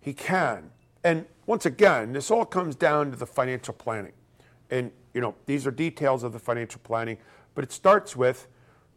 he 0.00 0.12
can. 0.12 0.68
And 1.04 1.26
once 1.46 1.64
again, 1.64 2.12
this 2.12 2.28
all 2.28 2.44
comes 2.44 2.74
down 2.74 3.12
to 3.12 3.16
the 3.16 3.24
financial 3.24 3.72
planning. 3.72 4.14
And, 4.68 4.90
you 5.14 5.20
know, 5.20 5.36
these 5.46 5.64
are 5.64 5.70
details 5.70 6.24
of 6.24 6.32
the 6.32 6.40
financial 6.40 6.80
planning, 6.82 7.18
but 7.54 7.62
it 7.62 7.70
starts 7.70 8.16
with 8.16 8.48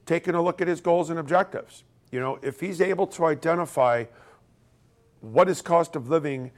taking 0.07 0.33
a 0.33 0.41
look 0.41 0.61
at 0.61 0.67
his 0.67 0.81
goals 0.81 1.11
and 1.11 1.19
objectives. 1.19 1.83
You 2.11 2.19
know, 2.19 2.39
if 2.41 2.59
he's 2.59 2.81
able 2.81 3.05
to 3.05 3.25
identify 3.25 4.05
what 5.21 5.47
his 5.47 5.61
cost 5.61 5.95
of 5.95 6.09
living 6.09 6.51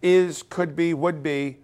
is, 0.00 0.42
could 0.42 0.74
be, 0.76 0.94
would 0.94 1.22
be 1.22 1.58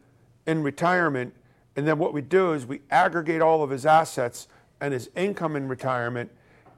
in 0.46 0.62
retirement, 0.62 1.34
and 1.76 1.86
then 1.86 1.98
what 1.98 2.12
we 2.12 2.22
do 2.22 2.52
is 2.52 2.66
we 2.66 2.80
aggregate 2.90 3.40
all 3.40 3.62
of 3.62 3.70
his 3.70 3.84
assets 3.86 4.48
and 4.80 4.92
his 4.92 5.10
income 5.14 5.56
in 5.56 5.68
retirement. 5.68 6.30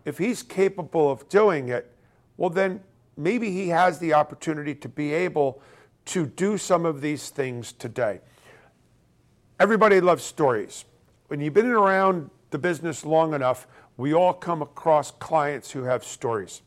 If 0.04 0.18
he's 0.18 0.42
capable 0.42 1.10
of 1.10 1.28
doing 1.28 1.68
it, 1.68 1.94
well, 2.36 2.50
then 2.50 2.80
maybe 3.16 3.50
he 3.50 3.68
has 3.68 3.98
the 3.98 4.14
opportunity 4.14 4.74
to 4.74 4.88
be 4.88 5.12
able 5.12 5.62
to 6.06 6.26
do 6.26 6.58
some 6.58 6.84
of 6.84 7.00
these 7.00 7.30
things 7.30 7.72
today. 7.72 8.20
Everybody 9.58 10.00
loves 10.00 10.24
stories. 10.24 10.84
When 11.28 11.40
you've 11.40 11.54
been 11.54 11.66
around 11.66 12.30
the 12.50 12.58
business 12.58 13.04
long 13.04 13.34
enough, 13.34 13.66
we 13.96 14.14
all 14.14 14.32
come 14.32 14.62
across 14.62 15.10
clients 15.10 15.70
who 15.70 15.84
have 15.84 16.02
stories. 16.02 16.62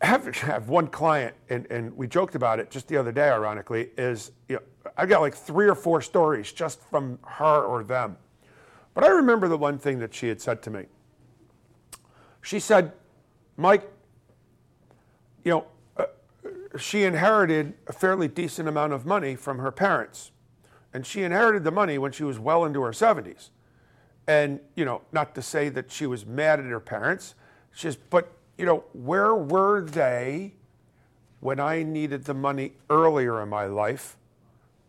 Have, 0.00 0.26
have 0.36 0.68
one 0.68 0.86
client, 0.86 1.34
and, 1.50 1.66
and 1.70 1.96
we 1.96 2.06
joked 2.06 2.36
about 2.36 2.60
it 2.60 2.70
just 2.70 2.86
the 2.86 2.96
other 2.96 3.10
day, 3.10 3.30
ironically, 3.30 3.90
is 3.96 4.30
you 4.48 4.56
know, 4.56 4.62
I 4.96 5.06
got 5.06 5.20
like 5.20 5.34
three 5.34 5.68
or 5.68 5.74
four 5.74 6.00
stories 6.00 6.52
just 6.52 6.80
from 6.82 7.18
her 7.24 7.62
or 7.64 7.82
them. 7.82 8.16
But 8.94 9.04
I 9.04 9.08
remember 9.08 9.48
the 9.48 9.58
one 9.58 9.78
thing 9.78 9.98
that 9.98 10.14
she 10.14 10.28
had 10.28 10.40
said 10.40 10.62
to 10.62 10.70
me. 10.70 10.86
She 12.42 12.60
said, 12.60 12.92
Mike, 13.56 13.90
you 15.44 15.50
know, 15.50 15.66
uh, 15.96 16.06
she 16.78 17.04
inherited 17.04 17.74
a 17.86 17.92
fairly 17.92 18.28
decent 18.28 18.68
amount 18.68 18.92
of 18.92 19.04
money 19.04 19.34
from 19.34 19.58
her 19.58 19.70
parents. 19.70 20.30
And 20.92 21.04
she 21.06 21.22
inherited 21.22 21.64
the 21.64 21.70
money 21.70 21.98
when 21.98 22.12
she 22.12 22.24
was 22.24 22.38
well 22.38 22.64
into 22.64 22.82
her 22.82 22.92
70s. 22.92 23.50
And, 24.26 24.60
you 24.74 24.84
know, 24.84 25.02
not 25.12 25.34
to 25.34 25.42
say 25.42 25.68
that 25.70 25.90
she 25.90 26.06
was 26.06 26.24
mad 26.24 26.60
at 26.60 26.66
her 26.66 26.80
parents, 26.80 27.34
just, 27.74 27.98
but, 28.10 28.32
you 28.58 28.66
know, 28.66 28.84
where 28.92 29.34
were 29.34 29.80
they 29.80 30.54
when 31.40 31.60
I 31.60 31.84
needed 31.84 32.24
the 32.24 32.34
money 32.34 32.72
earlier 32.90 33.40
in 33.40 33.48
my 33.48 33.66
life, 33.66 34.16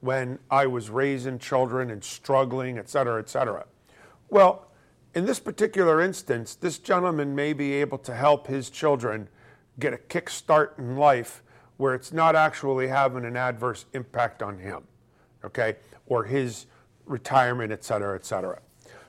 when 0.02 0.40
I 0.50 0.66
was 0.66 0.90
raising 0.90 1.38
children 1.38 1.92
and 1.92 2.04
struggling, 2.04 2.80
et 2.80 2.90
cetera, 2.90 3.20
et 3.20 3.30
cetera? 3.30 3.66
Well, 4.30 4.66
in 5.14 5.26
this 5.26 5.40
particular 5.40 6.02
instance, 6.02 6.56
this 6.56 6.80
gentleman 6.80 7.36
may 7.36 7.54
be 7.54 7.74
able 7.74 8.00
to 8.00 8.16
help 8.16 8.48
his 8.48 8.70
children 8.70 9.30
get 9.80 9.94
a 9.94 9.98
kickstart 9.98 10.78
in 10.80 10.98
life 10.98 11.44
where 11.78 11.94
it's 11.94 12.12
not 12.12 12.36
actually 12.36 12.88
having 12.88 13.24
an 13.24 13.38
adverse 13.38 13.86
impact 13.94 14.44
on 14.44 14.58
him, 14.58 14.84
okay, 15.46 15.78
or 16.08 16.24
his 16.24 16.66
retirement, 17.06 17.72
et 17.72 17.84
cetera, 17.84 18.16
et 18.16 18.26
cetera. 18.26 18.60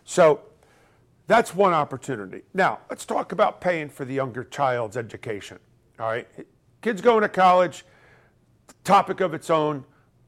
So 0.04 0.40
that's 1.30 1.54
one 1.54 1.72
opportunity. 1.72 2.42
Now, 2.54 2.80
let's 2.90 3.06
talk 3.06 3.30
about 3.30 3.60
paying 3.60 3.88
for 3.88 4.04
the 4.04 4.12
younger 4.12 4.42
child's 4.42 4.96
education, 4.96 5.60
all 6.00 6.08
right? 6.08 6.26
Kids 6.82 7.00
going 7.00 7.22
to 7.22 7.28
college, 7.28 7.84
topic 8.82 9.20
of 9.20 9.32
its 9.32 9.48
own. 9.48 9.84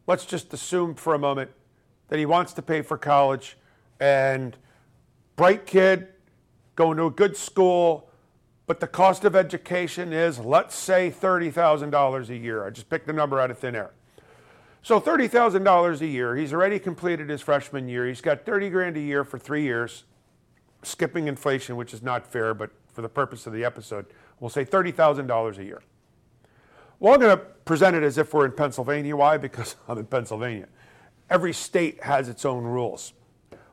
Let's 0.06 0.24
just 0.24 0.54
assume 0.54 0.94
for 0.94 1.14
a 1.14 1.18
moment 1.18 1.50
that 2.06 2.20
he 2.20 2.24
wants 2.24 2.52
to 2.52 2.62
pay 2.62 2.82
for 2.82 2.96
college 2.96 3.58
and 3.98 4.56
bright 5.34 5.66
kid, 5.66 6.06
going 6.76 6.98
to 6.98 7.06
a 7.06 7.10
good 7.10 7.36
school, 7.36 8.08
but 8.68 8.78
the 8.78 8.86
cost 8.86 9.24
of 9.24 9.34
education 9.34 10.12
is, 10.12 10.38
let's 10.38 10.76
say, 10.76 11.10
$30,000 11.10 12.28
a 12.28 12.36
year. 12.36 12.64
I 12.64 12.70
just 12.70 12.88
picked 12.88 13.08
the 13.08 13.12
number 13.12 13.40
out 13.40 13.50
of 13.50 13.58
thin 13.58 13.74
air. 13.74 13.90
So 14.84 15.00
$30,000 15.00 16.00
a 16.00 16.06
year. 16.06 16.36
He's 16.36 16.52
already 16.52 16.78
completed 16.78 17.28
his 17.28 17.40
freshman 17.40 17.88
year. 17.88 18.06
He's 18.06 18.20
got 18.20 18.46
30 18.46 18.70
grand 18.70 18.96
a 18.96 19.00
year 19.00 19.24
for 19.24 19.36
three 19.36 19.62
years, 19.64 20.04
skipping 20.82 21.28
inflation, 21.28 21.76
which 21.76 21.94
is 21.94 22.02
not 22.02 22.26
fair, 22.26 22.54
but 22.54 22.70
for 22.92 23.02
the 23.02 23.08
purpose 23.08 23.46
of 23.46 23.52
the 23.52 23.64
episode, 23.64 24.06
we'll 24.40 24.50
say 24.50 24.64
$30,000 24.64 25.58
a 25.58 25.64
year. 25.64 25.82
Well, 26.98 27.14
I'm 27.14 27.20
going 27.20 27.36
to 27.36 27.44
present 27.64 27.96
it 27.96 28.02
as 28.02 28.18
if 28.18 28.32
we're 28.32 28.44
in 28.44 28.52
Pennsylvania. 28.52 29.16
Why? 29.16 29.36
Because 29.36 29.76
I'm 29.88 29.98
in 29.98 30.06
Pennsylvania. 30.06 30.68
Every 31.30 31.52
state 31.52 32.02
has 32.02 32.28
its 32.28 32.44
own 32.44 32.64
rules. 32.64 33.12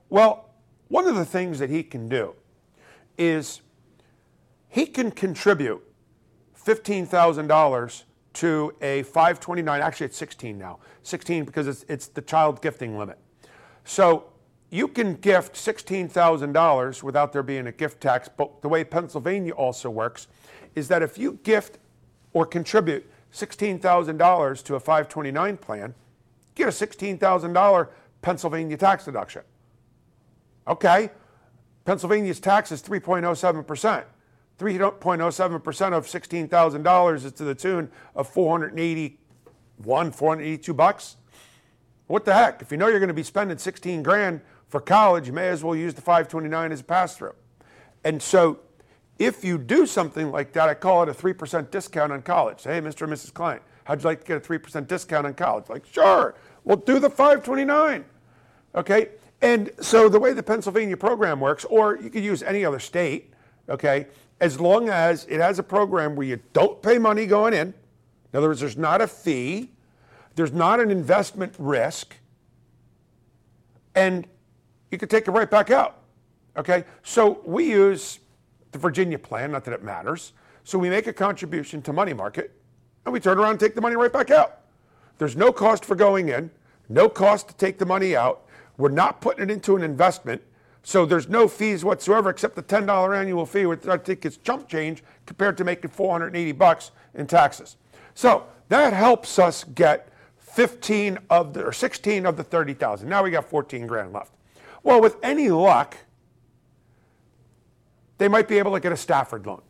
Well, 0.09 0.49
one 0.87 1.05
of 1.07 1.15
the 1.15 1.25
things 1.25 1.59
that 1.59 1.69
he 1.69 1.83
can 1.83 2.09
do 2.09 2.33
is 3.17 3.61
he 4.69 4.85
can 4.85 5.11
contribute 5.11 5.83
$15,000 6.65 8.03
to 8.33 8.73
a 8.81 9.03
529, 9.03 9.81
actually 9.81 10.05
it's 10.05 10.17
16 10.17 10.57
now, 10.57 10.79
16 11.03 11.45
because 11.45 11.67
it's, 11.67 11.83
it's 11.89 12.07
the 12.07 12.21
child 12.21 12.61
gifting 12.61 12.97
limit. 12.97 13.17
So 13.83 14.25
you 14.69 14.87
can 14.87 15.15
gift 15.15 15.55
$16,000 15.55 17.03
without 17.03 17.33
there 17.33 17.43
being 17.43 17.67
a 17.67 17.71
gift 17.71 18.01
tax, 18.01 18.29
but 18.29 18.61
the 18.61 18.69
way 18.69 18.83
Pennsylvania 18.83 19.53
also 19.53 19.89
works 19.89 20.27
is 20.75 20.87
that 20.89 21.01
if 21.01 21.17
you 21.17 21.39
gift 21.43 21.79
or 22.33 22.45
contribute 22.45 23.09
$16,000 23.33 24.63
to 24.63 24.75
a 24.75 24.79
529 24.79 25.57
plan, 25.57 25.95
get 26.55 26.67
a 26.67 26.71
$16,000 26.71 27.87
Pennsylvania 28.21 28.77
tax 28.77 29.05
deduction. 29.05 29.41
Okay, 30.67 31.09
Pennsylvania's 31.85 32.39
tax 32.39 32.71
is 32.71 32.81
3.07%. 32.83 34.03
3.07% 34.59 35.93
of 35.93 36.05
$16,000 36.05 37.15
is 37.15 37.31
to 37.31 37.43
the 37.43 37.55
tune 37.55 37.89
of 38.13 38.27
481, 38.27 40.11
482 40.11 40.73
bucks. 40.73 41.15
What 42.07 42.25
the 42.25 42.33
heck? 42.33 42.61
If 42.61 42.71
you 42.71 42.77
know 42.77 42.87
you're 42.87 42.99
going 42.99 43.07
to 43.07 43.13
be 43.13 43.23
spending 43.23 43.57
16 43.57 44.03
grand 44.03 44.41
for 44.69 44.79
college, 44.79 45.27
you 45.27 45.33
may 45.33 45.49
as 45.49 45.63
well 45.63 45.75
use 45.75 45.93
the 45.93 46.01
529 46.01 46.71
as 46.71 46.79
a 46.79 46.83
pass 46.83 47.17
through. 47.17 47.35
And 48.03 48.21
so 48.21 48.59
if 49.17 49.43
you 49.43 49.57
do 49.57 49.85
something 49.85 50.31
like 50.31 50.53
that, 50.53 50.69
I 50.69 50.75
call 50.75 51.03
it 51.03 51.09
a 51.09 51.13
3% 51.13 51.71
discount 51.71 52.13
on 52.13 52.21
college. 52.21 52.61
Say, 52.61 52.75
hey, 52.75 52.81
Mr. 52.81 53.01
and 53.01 53.11
Mrs. 53.13 53.33
Client, 53.33 53.61
how'd 53.83 54.01
you 54.01 54.05
like 54.05 54.21
to 54.21 54.27
get 54.27 54.37
a 54.37 54.39
3% 54.39 54.87
discount 54.87 55.27
on 55.27 55.33
college? 55.33 55.65
Like, 55.67 55.85
sure, 55.85 56.35
we'll 56.63 56.77
do 56.77 56.99
the 56.99 57.09
529. 57.09 58.05
Okay? 58.75 59.09
And 59.41 59.71
so 59.81 60.07
the 60.07 60.19
way 60.19 60.33
the 60.33 60.43
Pennsylvania 60.43 60.97
program 60.97 61.39
works, 61.39 61.65
or 61.65 61.97
you 61.97 62.09
could 62.09 62.23
use 62.23 62.43
any 62.43 62.63
other 62.63 62.79
state, 62.79 63.33
okay, 63.67 64.07
as 64.39 64.59
long 64.59 64.89
as 64.89 65.25
it 65.25 65.39
has 65.39 65.59
a 65.59 65.63
program 65.63 66.15
where 66.15 66.27
you 66.27 66.39
don't 66.53 66.81
pay 66.81 66.97
money 66.97 67.25
going 67.25 67.53
in. 67.53 67.73
In 68.31 68.37
other 68.37 68.47
words, 68.47 68.59
there's 68.59 68.77
not 68.77 69.01
a 69.01 69.07
fee, 69.07 69.71
there's 70.35 70.53
not 70.53 70.79
an 70.79 70.91
investment 70.91 71.55
risk, 71.57 72.15
and 73.95 74.27
you 74.91 74.97
can 74.97 75.09
take 75.09 75.27
it 75.27 75.31
right 75.31 75.49
back 75.49 75.71
out. 75.71 75.99
Okay? 76.57 76.83
So 77.03 77.41
we 77.45 77.69
use 77.69 78.19
the 78.71 78.77
Virginia 78.77 79.19
plan, 79.19 79.51
not 79.51 79.63
that 79.65 79.73
it 79.73 79.83
matters. 79.83 80.33
So 80.63 80.77
we 80.77 80.89
make 80.89 81.07
a 81.07 81.13
contribution 81.13 81.81
to 81.83 81.93
money 81.93 82.13
market 82.13 82.51
and 83.05 83.13
we 83.13 83.19
turn 83.19 83.37
around 83.39 83.51
and 83.51 83.59
take 83.59 83.75
the 83.75 83.81
money 83.81 83.95
right 83.95 84.11
back 84.11 84.29
out. 84.29 84.59
There's 85.17 85.35
no 85.35 85.51
cost 85.51 85.83
for 85.83 85.95
going 85.95 86.29
in, 86.29 86.51
no 86.87 87.09
cost 87.09 87.47
to 87.49 87.55
take 87.55 87.77
the 87.77 87.85
money 87.85 88.15
out. 88.15 88.45
We're 88.77 88.89
not 88.89 89.21
putting 89.21 89.43
it 89.43 89.51
into 89.51 89.75
an 89.75 89.83
investment. 89.83 90.41
So 90.83 91.05
there's 91.05 91.27
no 91.27 91.47
fees 91.47 91.83
whatsoever 91.83 92.29
except 92.29 92.55
the 92.55 92.63
$10 92.63 93.17
annual 93.17 93.45
fee, 93.45 93.65
which 93.65 93.85
I 93.87 93.97
think 93.97 94.25
is 94.25 94.37
chump 94.37 94.67
change 94.67 95.03
compared 95.25 95.57
to 95.57 95.63
making 95.63 95.91
480 95.91 96.51
bucks 96.53 96.91
in 97.13 97.27
taxes. 97.27 97.75
So 98.13 98.45
that 98.69 98.93
helps 98.93 99.39
us 99.39 99.63
get 99.63 100.09
15 100.37 101.19
of 101.29 101.53
the 101.53 101.65
or 101.65 101.73
16 101.73 102.25
of 102.25 102.37
the 102.37 102.43
30,000. 102.43 103.07
Now 103.07 103.23
we 103.23 103.31
got 103.31 103.49
14 103.49 103.87
grand 103.87 104.13
left. 104.13 104.31
Well, 104.83 105.01
with 105.01 105.17
any 105.23 105.49
luck, 105.49 105.97
they 108.17 108.27
might 108.27 108.47
be 108.47 108.59
able 108.59 108.73
to 108.73 108.79
get 108.79 108.91
a 108.91 108.97
Stafford 108.97 109.45
loan. 109.45 109.61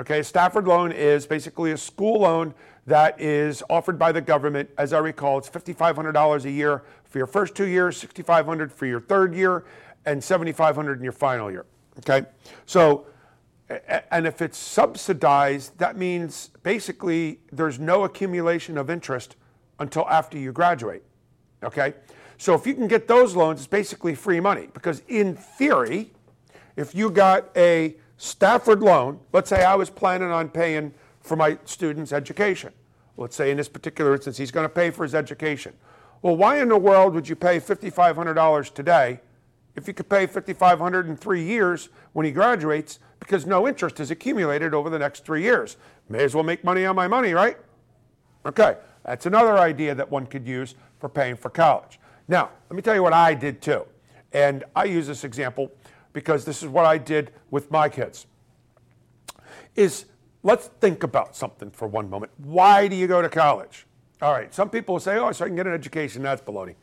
Okay, 0.00 0.22
Stafford 0.22 0.66
loan 0.66 0.92
is 0.92 1.26
basically 1.26 1.72
a 1.72 1.76
school 1.76 2.20
loan 2.20 2.54
that 2.86 3.20
is 3.20 3.62
offered 3.68 3.98
by 3.98 4.12
the 4.12 4.20
government. 4.20 4.70
As 4.78 4.92
I 4.92 4.98
recall, 4.98 5.38
it's 5.38 5.50
$5,500 5.50 6.44
a 6.44 6.50
year 6.50 6.84
for 7.04 7.18
your 7.18 7.26
first 7.26 7.54
two 7.54 7.66
years, 7.66 8.02
$6,500 8.02 8.70
for 8.70 8.86
your 8.86 9.00
third 9.00 9.34
year, 9.34 9.64
and 10.06 10.20
$7,500 10.20 10.96
in 10.96 11.02
your 11.02 11.12
final 11.12 11.50
year. 11.50 11.66
Okay, 11.98 12.26
so 12.64 13.06
and 14.10 14.26
if 14.26 14.40
it's 14.40 14.56
subsidized, 14.56 15.76
that 15.78 15.96
means 15.96 16.50
basically 16.62 17.40
there's 17.52 17.78
no 17.78 18.04
accumulation 18.04 18.78
of 18.78 18.88
interest 18.88 19.36
until 19.78 20.08
after 20.08 20.38
you 20.38 20.52
graduate. 20.52 21.02
Okay, 21.62 21.94
so 22.38 22.54
if 22.54 22.66
you 22.66 22.74
can 22.74 22.86
get 22.86 23.08
those 23.08 23.34
loans, 23.34 23.58
it's 23.58 23.66
basically 23.66 24.14
free 24.14 24.38
money 24.38 24.68
because 24.72 25.02
in 25.08 25.34
theory, 25.34 26.12
if 26.76 26.94
you 26.94 27.10
got 27.10 27.50
a 27.56 27.96
Stafford 28.16 28.80
loan, 28.80 29.18
let's 29.32 29.50
say 29.50 29.64
I 29.64 29.74
was 29.74 29.90
planning 29.90 30.30
on 30.30 30.48
paying 30.48 30.94
for 31.20 31.36
my 31.36 31.58
student's 31.64 32.12
education. 32.12 32.72
Let's 33.16 33.34
say 33.34 33.50
in 33.50 33.56
this 33.56 33.68
particular 33.68 34.14
instance, 34.14 34.36
he's 34.36 34.52
going 34.52 34.64
to 34.64 34.68
pay 34.68 34.90
for 34.90 35.02
his 35.02 35.16
education. 35.16 35.74
Well, 36.22 36.36
why 36.36 36.60
in 36.60 36.68
the 36.68 36.78
world 36.78 37.14
would 37.14 37.28
you 37.28 37.34
pay 37.34 37.58
$5,500 37.58 38.72
today 38.72 39.20
if 39.74 39.88
you 39.88 39.94
could 39.94 40.08
pay 40.08 40.26
5,500 40.26 41.08
in 41.08 41.16
three 41.16 41.42
years 41.42 41.88
when 42.12 42.24
he 42.24 42.30
graduates 42.30 43.00
because 43.18 43.46
no 43.46 43.66
interest 43.66 43.98
is 43.98 44.12
accumulated 44.12 44.74
over 44.74 44.90
the 44.90 44.98
next 44.98 45.24
three 45.24 45.42
years? 45.42 45.76
May 46.08 46.22
as 46.22 46.36
well 46.36 46.44
make 46.44 46.62
money 46.62 46.84
on 46.84 46.94
my 46.94 47.08
money, 47.08 47.32
right? 47.32 47.56
Okay, 48.46 48.76
that's 49.04 49.26
another 49.26 49.58
idea 49.58 49.94
that 49.96 50.08
one 50.08 50.26
could 50.26 50.46
use 50.46 50.76
for 51.00 51.08
paying 51.08 51.36
for 51.36 51.50
college. 51.50 51.98
Now, 52.28 52.50
let 52.68 52.76
me 52.76 52.82
tell 52.82 52.94
you 52.94 53.02
what 53.02 53.14
I 53.14 53.34
did 53.34 53.62
too. 53.62 53.84
And 54.32 54.64
I 54.76 54.84
use 54.84 55.06
this 55.06 55.24
example 55.24 55.72
because 56.12 56.44
this 56.44 56.62
is 56.62 56.68
what 56.68 56.84
I 56.84 56.98
did 56.98 57.32
with 57.50 57.70
my 57.70 57.88
kids. 57.88 58.26
Is 59.74 60.04
let's 60.42 60.66
think 60.80 61.02
about 61.02 61.34
something 61.34 61.70
for 61.70 61.88
one 61.88 62.10
moment. 62.10 62.32
Why 62.36 62.86
do 62.86 62.96
you 62.96 63.06
go 63.06 63.22
to 63.22 63.28
college? 63.28 63.86
All 64.20 64.32
right, 64.32 64.52
some 64.52 64.68
people 64.68 64.96
will 64.96 65.00
say, 65.00 65.16
oh, 65.16 65.32
so 65.32 65.44
I 65.44 65.48
can 65.48 65.56
get 65.56 65.66
an 65.66 65.72
education. 65.72 66.22
That's 66.22 66.42
baloney. 66.42 66.74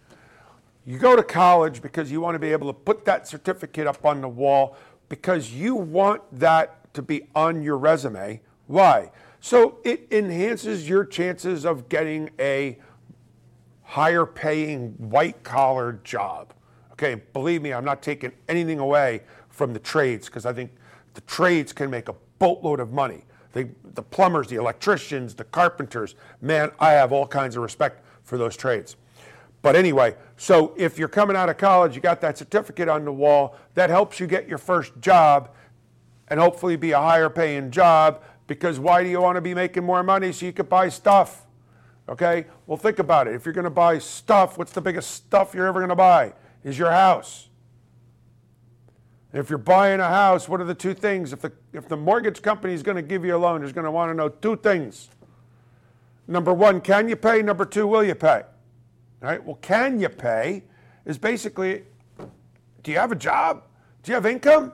You 0.86 0.98
go 0.98 1.16
to 1.16 1.24
college 1.24 1.82
because 1.82 2.12
you 2.12 2.22
want 2.22 2.36
to 2.36 2.40
be 2.40 2.52
able 2.52 2.68
to 2.68 2.80
put 2.80 3.06
that 3.06 3.28
certificate 3.28 3.88
up 3.88 4.06
on 4.06 4.22
the 4.22 4.30
wall 4.30 4.78
because 5.10 5.52
you 5.52 5.76
want 5.76 6.22
that 6.40 6.94
to 6.94 7.02
be 7.02 7.28
on 7.36 7.62
your 7.62 7.78
resume. 7.78 8.42
Why? 8.68 9.12
So 9.42 9.80
it 9.84 10.08
enhances 10.12 10.88
your 10.88 11.04
chances 11.04 11.66
of 11.66 11.90
getting 11.90 12.30
a 12.40 12.80
higher 13.86 14.26
paying 14.26 14.90
white 14.98 15.44
collar 15.44 16.00
job. 16.04 16.54
Okay, 16.94 17.22
believe 17.34 17.62
me, 17.62 17.72
I'm 17.74 17.86
not 17.86 18.02
taking 18.02 18.32
anything 18.50 18.80
away 18.80 19.22
from 19.50 19.74
the 19.74 19.80
trades 19.80 20.28
because 20.28 20.46
I 20.46 20.54
think 20.54 20.72
the 21.14 21.22
trades 21.22 21.72
can 21.72 21.90
make 21.90 22.10
a 22.10 22.16
boatload 22.40 22.80
of 22.80 22.92
money. 22.92 23.24
The, 23.54 23.70
the 23.94 24.02
plumbers, 24.02 24.48
the 24.48 24.58
electricians, 24.58 25.34
the 25.34 25.46
carpenters, 25.46 26.16
man, 26.42 26.72
I 26.80 26.92
have 26.92 27.14
all 27.14 27.26
kinds 27.26 27.56
of 27.56 27.64
respect 27.64 28.04
for 28.24 28.38
those 28.38 28.58
trades. 28.58 28.98
But 29.62 29.76
anyway, 29.76 30.16
so 30.36 30.74
if 30.78 31.00
you're 31.00 31.08
coming 31.08 31.36
out 31.36 31.50
of 31.50 31.58
college, 31.58 31.96
you 31.96 32.02
got 32.02 32.22
that 32.22 32.38
certificate 32.38 32.90
on 32.90 33.06
the 33.06 33.14
wall, 33.14 33.56
that 33.76 33.90
helps 33.90 34.20
you 34.20 34.28
get 34.28 34.48
your 34.48 34.58
first 34.58 34.94
job 35.00 35.52
and 36.28 36.40
hopefully 36.40 36.76
be 36.76 36.92
a 36.92 37.00
higher 37.00 37.30
paying 37.30 37.72
job 37.72 38.24
because 38.48 38.80
why 38.80 39.04
do 39.04 39.10
you 39.10 39.22
want 39.22 39.36
to 39.36 39.42
be 39.42 39.54
making 39.54 39.84
more 39.84 40.04
money 40.04 40.32
so 40.32 40.46
you 40.46 40.54
can 40.54 40.66
buy 40.66 40.90
stuff? 40.90 41.45
Okay? 42.08 42.46
Well, 42.68 42.78
think 42.78 43.00
about 43.00 43.28
it. 43.28 43.36
If 43.36 43.46
you're 43.46 43.54
going 43.54 43.66
to 43.66 43.70
buy 43.70 44.00
stuff, 44.00 44.58
what's 44.58 44.72
the 44.72 44.82
biggest 44.82 45.12
stuff 45.12 45.54
you're 45.54 45.68
ever 45.68 45.80
going 45.80 45.90
to 45.90 45.96
buy? 45.96 46.34
Is 46.64 46.78
your 46.78 46.92
house. 46.92 47.50
If 49.34 49.50
you're 49.50 49.58
buying 49.58 50.00
a 50.00 50.08
house, 50.08 50.48
what 50.48 50.62
are 50.62 50.66
the 50.66 50.74
two 50.74 50.94
things? 50.94 51.34
If 51.34 51.42
the, 51.42 51.52
if 51.74 51.90
the 51.90 51.98
mortgage 51.98 52.42
company 52.42 52.74
is 52.74 52.82
going 52.82 52.96
to 52.96 53.02
give 53.02 53.26
you 53.26 53.36
a 53.36 53.38
loan, 53.38 53.64
it's 53.64 53.74
going 53.74 53.86
to 53.86 53.92
want 53.92 54.10
to 54.10 54.14
know 54.14 54.30
two 54.30 54.56
things. 54.56 55.10
Number 56.28 56.54
one, 56.54 56.80
can 56.80 57.10
you 57.10 57.16
pay? 57.16 57.42
Number 57.42 57.66
two, 57.66 57.86
will 57.86 58.04
you 58.04 58.16
pay? 58.16 58.44
All 59.22 59.30
right, 59.30 59.44
well, 59.44 59.60
can 59.62 60.00
you 60.00 60.10
pay 60.10 60.64
is 61.06 61.18
basically 61.18 61.84
do 62.84 62.92
you 62.92 62.98
have 62.98 63.12
a 63.12 63.16
job? 63.16 63.64
Do 64.04 64.12
you 64.12 64.16
have 64.16 64.26
income? 64.28 64.72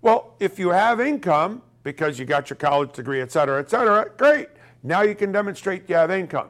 Well, 0.00 0.34
if 0.40 0.58
you 0.58 0.70
have 0.70 1.00
income 1.00 1.62
because 1.84 2.18
you 2.18 2.24
got 2.24 2.50
your 2.50 2.56
college 2.56 2.92
degree, 2.92 3.20
et 3.20 3.30
cetera, 3.30 3.60
et 3.60 3.70
cetera, 3.70 4.10
great. 4.16 4.48
Now 4.82 5.02
you 5.02 5.14
can 5.14 5.30
demonstrate 5.30 5.88
you 5.88 5.94
have 5.94 6.10
income. 6.10 6.48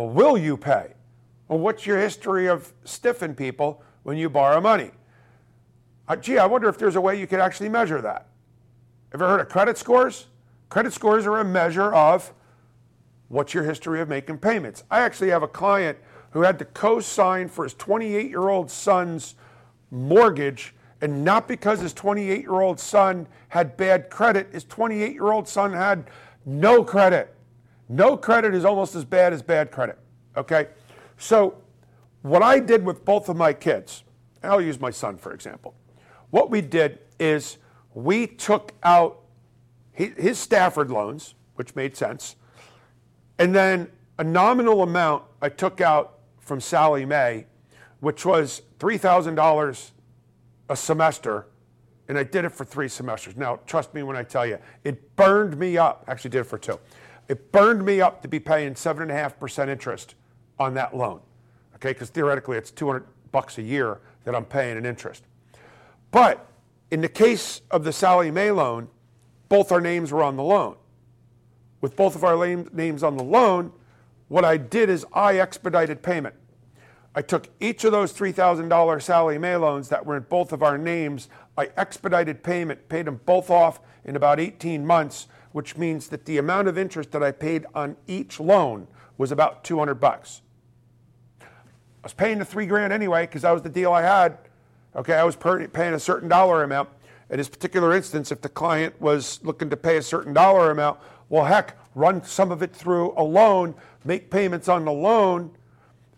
Well, 0.00 0.08
will 0.08 0.38
you 0.38 0.56
pay? 0.56 0.94
Well, 1.46 1.58
what's 1.58 1.84
your 1.84 1.98
history 1.98 2.46
of 2.46 2.72
stiffing 2.84 3.34
people 3.34 3.82
when 4.02 4.16
you 4.16 4.30
borrow 4.30 4.58
money? 4.58 4.92
Uh, 6.08 6.16
gee, 6.16 6.38
I 6.38 6.46
wonder 6.46 6.70
if 6.70 6.78
there's 6.78 6.96
a 6.96 7.00
way 7.02 7.20
you 7.20 7.26
could 7.26 7.38
actually 7.38 7.68
measure 7.68 8.00
that. 8.00 8.28
Ever 9.12 9.28
heard 9.28 9.42
of 9.42 9.50
credit 9.50 9.76
scores? 9.76 10.28
Credit 10.70 10.94
scores 10.94 11.26
are 11.26 11.38
a 11.38 11.44
measure 11.44 11.92
of 11.92 12.32
what's 13.28 13.52
your 13.52 13.64
history 13.64 14.00
of 14.00 14.08
making 14.08 14.38
payments. 14.38 14.84
I 14.90 15.00
actually 15.00 15.28
have 15.28 15.42
a 15.42 15.48
client 15.48 15.98
who 16.30 16.40
had 16.40 16.58
to 16.60 16.64
co 16.64 17.00
sign 17.00 17.50
for 17.50 17.64
his 17.64 17.74
28 17.74 18.30
year 18.30 18.48
old 18.48 18.70
son's 18.70 19.34
mortgage, 19.90 20.74
and 21.02 21.26
not 21.26 21.46
because 21.46 21.78
his 21.78 21.92
28 21.92 22.40
year 22.40 22.62
old 22.62 22.80
son 22.80 23.28
had 23.48 23.76
bad 23.76 24.08
credit, 24.08 24.48
his 24.50 24.64
28 24.64 25.12
year 25.12 25.30
old 25.30 25.46
son 25.46 25.74
had 25.74 26.08
no 26.46 26.82
credit. 26.82 27.36
No 27.90 28.16
credit 28.16 28.54
is 28.54 28.64
almost 28.64 28.94
as 28.94 29.04
bad 29.04 29.32
as 29.32 29.42
bad 29.42 29.72
credit. 29.72 29.98
Okay? 30.36 30.68
So, 31.18 31.56
what 32.22 32.40
I 32.40 32.60
did 32.60 32.84
with 32.84 33.04
both 33.04 33.28
of 33.28 33.36
my 33.36 33.52
kids, 33.52 34.04
I'll 34.44 34.60
use 34.60 34.78
my 34.78 34.90
son 34.90 35.18
for 35.18 35.32
example. 35.32 35.74
What 36.30 36.50
we 36.50 36.60
did 36.60 37.00
is 37.18 37.58
we 37.92 38.28
took 38.28 38.72
out 38.84 39.22
his 39.92 40.38
Stafford 40.38 40.90
loans, 40.90 41.34
which 41.56 41.74
made 41.74 41.96
sense, 41.96 42.36
and 43.40 43.52
then 43.52 43.90
a 44.18 44.24
nominal 44.24 44.82
amount 44.82 45.24
I 45.42 45.48
took 45.48 45.80
out 45.80 46.20
from 46.38 46.60
Sallie 46.60 47.04
Mae, 47.04 47.46
which 47.98 48.24
was 48.24 48.62
$3,000 48.78 49.90
a 50.68 50.76
semester, 50.76 51.46
and 52.08 52.16
I 52.16 52.22
did 52.22 52.44
it 52.44 52.50
for 52.50 52.64
three 52.64 52.88
semesters. 52.88 53.36
Now, 53.36 53.58
trust 53.66 53.92
me 53.94 54.04
when 54.04 54.16
I 54.16 54.22
tell 54.22 54.46
you, 54.46 54.58
it 54.84 55.16
burned 55.16 55.58
me 55.58 55.76
up. 55.76 56.04
Actually, 56.06 56.30
did 56.30 56.40
it 56.40 56.44
for 56.44 56.58
two. 56.58 56.78
It 57.30 57.52
burned 57.52 57.84
me 57.84 58.00
up 58.00 58.22
to 58.22 58.28
be 58.28 58.40
paying 58.40 58.74
seven 58.74 59.02
and 59.02 59.10
a 59.12 59.14
half 59.14 59.38
percent 59.38 59.70
interest 59.70 60.16
on 60.58 60.74
that 60.74 60.96
loan. 60.96 61.20
Okay, 61.76 61.92
because 61.92 62.10
theoretically 62.10 62.58
it's 62.58 62.72
200 62.72 63.06
bucks 63.30 63.56
a 63.58 63.62
year 63.62 64.00
that 64.24 64.34
I'm 64.34 64.44
paying 64.44 64.76
in 64.76 64.84
interest. 64.84 65.22
But 66.10 66.44
in 66.90 67.02
the 67.02 67.08
case 67.08 67.60
of 67.70 67.84
the 67.84 67.92
Sallie 67.92 68.32
Mae 68.32 68.50
loan, 68.50 68.88
both 69.48 69.70
our 69.70 69.80
names 69.80 70.10
were 70.10 70.24
on 70.24 70.36
the 70.36 70.42
loan. 70.42 70.74
With 71.80 71.94
both 71.94 72.16
of 72.16 72.24
our 72.24 72.36
names 72.72 73.04
on 73.04 73.16
the 73.16 73.22
loan, 73.22 73.70
what 74.26 74.44
I 74.44 74.56
did 74.56 74.90
is 74.90 75.06
I 75.12 75.38
expedited 75.38 76.02
payment. 76.02 76.34
I 77.14 77.22
took 77.22 77.48
each 77.60 77.84
of 77.84 77.92
those 77.92 78.12
$3,000 78.12 79.02
Sallie 79.02 79.38
Mae 79.38 79.54
loans 79.54 79.88
that 79.90 80.04
were 80.04 80.16
in 80.16 80.24
both 80.24 80.52
of 80.52 80.64
our 80.64 80.76
names. 80.76 81.28
I 81.56 81.70
expedited 81.76 82.42
payment, 82.42 82.88
paid 82.88 83.06
them 83.06 83.20
both 83.24 83.50
off 83.50 83.78
in 84.04 84.16
about 84.16 84.40
18 84.40 84.84
months, 84.84 85.28
which 85.52 85.76
means 85.76 86.08
that 86.08 86.24
the 86.26 86.38
amount 86.38 86.68
of 86.68 86.78
interest 86.78 87.10
that 87.12 87.22
I 87.22 87.32
paid 87.32 87.66
on 87.74 87.96
each 88.06 88.38
loan 88.38 88.86
was 89.18 89.32
about 89.32 89.64
200 89.64 89.94
bucks. 89.94 90.42
I 91.40 91.46
was 92.04 92.14
paying 92.14 92.38
the 92.38 92.44
three 92.44 92.66
grand 92.66 92.92
anyway 92.92 93.26
because 93.26 93.42
that 93.42 93.50
was 93.50 93.62
the 93.62 93.68
deal 93.68 93.92
I 93.92 94.02
had. 94.02 94.38
Okay, 94.96 95.14
I 95.14 95.24
was 95.24 95.36
paying 95.36 95.94
a 95.94 96.00
certain 96.00 96.28
dollar 96.28 96.62
amount. 96.62 96.88
In 97.28 97.36
this 97.36 97.48
particular 97.48 97.94
instance, 97.94 98.32
if 98.32 98.40
the 98.40 98.48
client 98.48 99.00
was 99.00 99.38
looking 99.44 99.70
to 99.70 99.76
pay 99.76 99.98
a 99.98 100.02
certain 100.02 100.32
dollar 100.32 100.70
amount, 100.70 100.98
well, 101.28 101.44
heck, 101.44 101.76
run 101.94 102.24
some 102.24 102.50
of 102.50 102.62
it 102.62 102.74
through 102.74 103.14
a 103.16 103.22
loan, 103.22 103.74
make 104.04 104.30
payments 104.30 104.68
on 104.68 104.84
the 104.84 104.92
loan. 104.92 105.50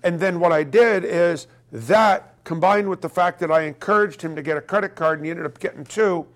And 0.03 0.19
then 0.19 0.41
what 0.41 0.53
I 0.53 0.63
did 0.63 1.05
is 1.05 1.49
that 1.71 2.35
combined 2.45 2.89
with 2.89 3.01
the 3.01 3.09
fact 3.09 3.41
that 3.41 3.51
I 3.51 3.63
encouraged 3.63 4.23
him 4.23 4.35
to 4.37 4.43
get 4.43 4.57
a 4.57 4.61
credit 4.61 4.95
card 4.95 5.19
and 5.19 5.27
he 5.27 5.31
ended 5.31 5.47
up 5.47 5.59
getting 5.59 5.85
two, 5.85 6.27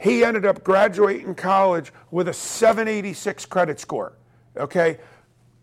he 0.00 0.24
ended 0.24 0.46
up 0.46 0.64
graduating 0.64 1.34
college 1.34 1.92
with 2.10 2.28
a 2.28 2.32
786 2.32 3.44
credit 3.46 3.78
score. 3.78 4.14
Okay? 4.56 4.98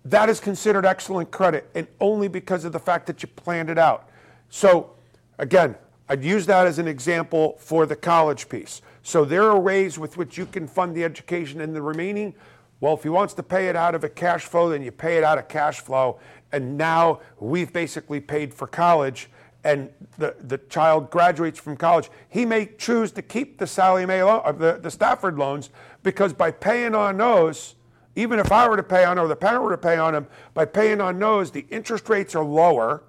That 0.06 0.30
is 0.30 0.40
considered 0.40 0.86
excellent 0.86 1.32
credit 1.32 1.70
and 1.74 1.88
only 2.00 2.28
because 2.28 2.64
of 2.64 2.72
the 2.72 2.80
fact 2.80 3.08
that 3.08 3.22
you 3.24 3.28
planned 3.30 3.70
it 3.70 3.78
out. 3.78 4.10
So, 4.50 4.92
again, 5.40 5.76
I'd 6.08 6.24
use 6.24 6.46
that 6.46 6.68
as 6.68 6.80
an 6.80 6.88
example 6.88 7.58
for 7.60 7.86
the 7.86 7.96
college 7.96 8.48
piece. 8.48 8.82
So 9.02 9.26
there 9.26 9.44
are 9.44 9.60
ways 9.60 9.98
with 9.98 10.18
which 10.18 10.38
you 10.38 10.46
can 10.46 10.68
fund 10.68 10.96
the 10.96 11.04
education 11.04 11.60
and 11.60 11.76
the 11.76 11.82
remaining. 11.82 12.36
Well, 12.80 12.94
if 12.94 13.04
he 13.04 13.10
wants 13.10 13.34
to 13.36 13.44
pay 13.44 13.70
it 13.70 13.76
out 13.76 13.96
of 13.96 14.04
a 14.04 14.10
cash 14.10 14.44
flow, 14.44 14.70
then 14.70 14.84
you 14.84 14.92
pay 14.92 15.18
it 15.18 15.24
out 15.24 15.40
of 15.40 15.48
cash 15.48 15.80
flow. 15.80 16.20
And 16.52 16.78
now 16.78 17.22
we've 17.40 17.74
basically 17.74 18.20
paid 18.20 18.54
for 18.54 18.68
college 18.68 19.30
and 19.68 19.90
the, 20.18 20.34
the 20.40 20.58
child 20.70 21.12
graduates 21.12 21.60
from 21.60 21.76
college. 21.76 22.10
He 22.30 22.46
may 22.46 22.68
choose 22.78 23.12
to 23.12 23.22
keep 23.22 23.58
the 23.58 23.68
Sallie 23.68 24.06
Mae 24.06 24.24
loan, 24.24 24.42
uh, 24.46 24.54
the, 24.54 24.80
the 24.82 24.90
Stafford 24.90 25.38
loans 25.38 25.72
because 26.04 26.32
by 26.32 26.52
paying 26.52 26.96
on 26.96 27.18
those, 27.18 27.76
even 28.16 28.40
if 28.40 28.50
I 28.50 28.70
were 28.70 28.78
to 28.78 28.84
pay 28.84 29.04
on 29.04 29.20
or 29.20 29.28
the 29.28 29.36
parent 29.36 29.64
were 29.64 29.72
to 29.72 29.78
pay 29.78 29.98
on 29.98 30.14
them, 30.14 30.28
by 30.54 30.64
paying 30.64 31.02
on 31.02 31.20
those, 31.20 31.52
the 31.52 31.66
interest 31.70 32.08
rates 32.08 32.34
are 32.34 32.46
lower 32.46 33.04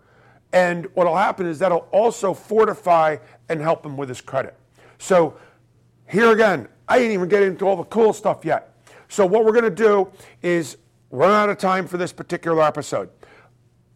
and 0.52 0.86
what 0.94 1.06
will 1.06 1.16
happen 1.16 1.46
is 1.46 1.60
that'll 1.60 1.86
also 1.92 2.34
fortify 2.34 3.18
and 3.48 3.60
help 3.60 3.86
him 3.86 3.96
with 3.96 4.08
his 4.08 4.20
credit. 4.20 4.56
So 4.98 5.36
here 6.08 6.32
again, 6.32 6.66
I 6.88 6.98
didn't 6.98 7.12
even 7.12 7.28
get 7.28 7.44
into 7.44 7.68
all 7.68 7.76
the 7.76 7.84
cool 7.84 8.12
stuff 8.12 8.44
yet. 8.44 8.74
So 9.06 9.24
what 9.24 9.44
we're 9.44 9.60
to 9.60 9.70
do 9.70 10.10
is 10.42 10.76
run 11.12 11.30
out 11.30 11.50
of 11.50 11.58
time 11.58 11.86
for 11.86 11.98
this 11.98 12.12
particular 12.12 12.60
episode. 12.62 13.10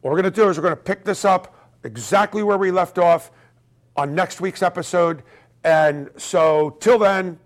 What 0.03 0.13
we're 0.13 0.23
to 0.23 0.31
do 0.31 0.49
is 0.49 0.61
we're 0.61 0.71
to 0.71 0.77
pick 0.77 1.05
this 1.05 1.25
up 1.25 1.57
exactly 1.85 2.43
where 2.43 2.59
we 2.59 2.71
left 2.71 2.99
off 2.99 3.31
on 3.97 4.15
next 4.15 4.41
week's 4.41 4.63
episode. 4.63 5.23
And 5.65 6.11
so 6.17 6.77
till 6.81 6.99
then, 6.99 7.39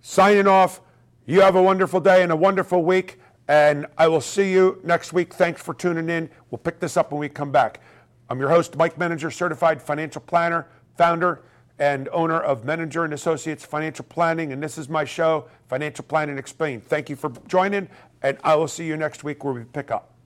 signing 0.00 0.46
off. 0.46 0.80
You 1.26 1.40
have 1.42 1.54
a 1.54 1.62
wonderful 1.62 2.00
day 2.00 2.22
and 2.22 2.32
a 2.32 2.36
wonderful 2.36 2.82
week. 2.82 3.20
And 3.48 3.86
I 3.98 4.08
will 4.08 4.20
see 4.20 4.52
you 4.52 4.80
next 4.84 5.12
week. 5.12 5.34
Thanks 5.34 5.60
for 5.62 5.74
tuning 5.74 6.08
in. 6.08 6.30
We'll 6.50 6.58
pick 6.58 6.80
this 6.80 6.96
up 6.96 7.12
when 7.12 7.20
we 7.20 7.28
come 7.28 7.50
back. 7.50 7.80
I'm 8.28 8.38
your 8.38 8.48
host, 8.48 8.76
Mike 8.76 8.96
Menninger, 8.96 9.32
certified 9.32 9.82
financial 9.82 10.20
planner, 10.20 10.68
founder, 10.96 11.42
and 11.80 12.08
owner 12.12 12.38
of 12.38 12.62
Menninger 12.62 13.04
and 13.04 13.12
Associates 13.12 13.64
Financial 13.64 14.04
Planning. 14.04 14.52
And 14.52 14.62
this 14.62 14.78
is 14.78 14.88
my 14.88 15.04
show, 15.04 15.48
Financial 15.68 16.04
Planning 16.04 16.38
Explained. 16.38 16.84
Thank 16.84 17.10
you 17.10 17.16
for 17.16 17.32
joining, 17.48 17.88
and 18.22 18.38
I 18.44 18.54
will 18.54 18.68
see 18.68 18.86
you 18.86 18.96
next 18.96 19.24
week 19.24 19.42
where 19.42 19.54
we 19.54 19.64
pick 19.64 19.90
up. 19.90 20.19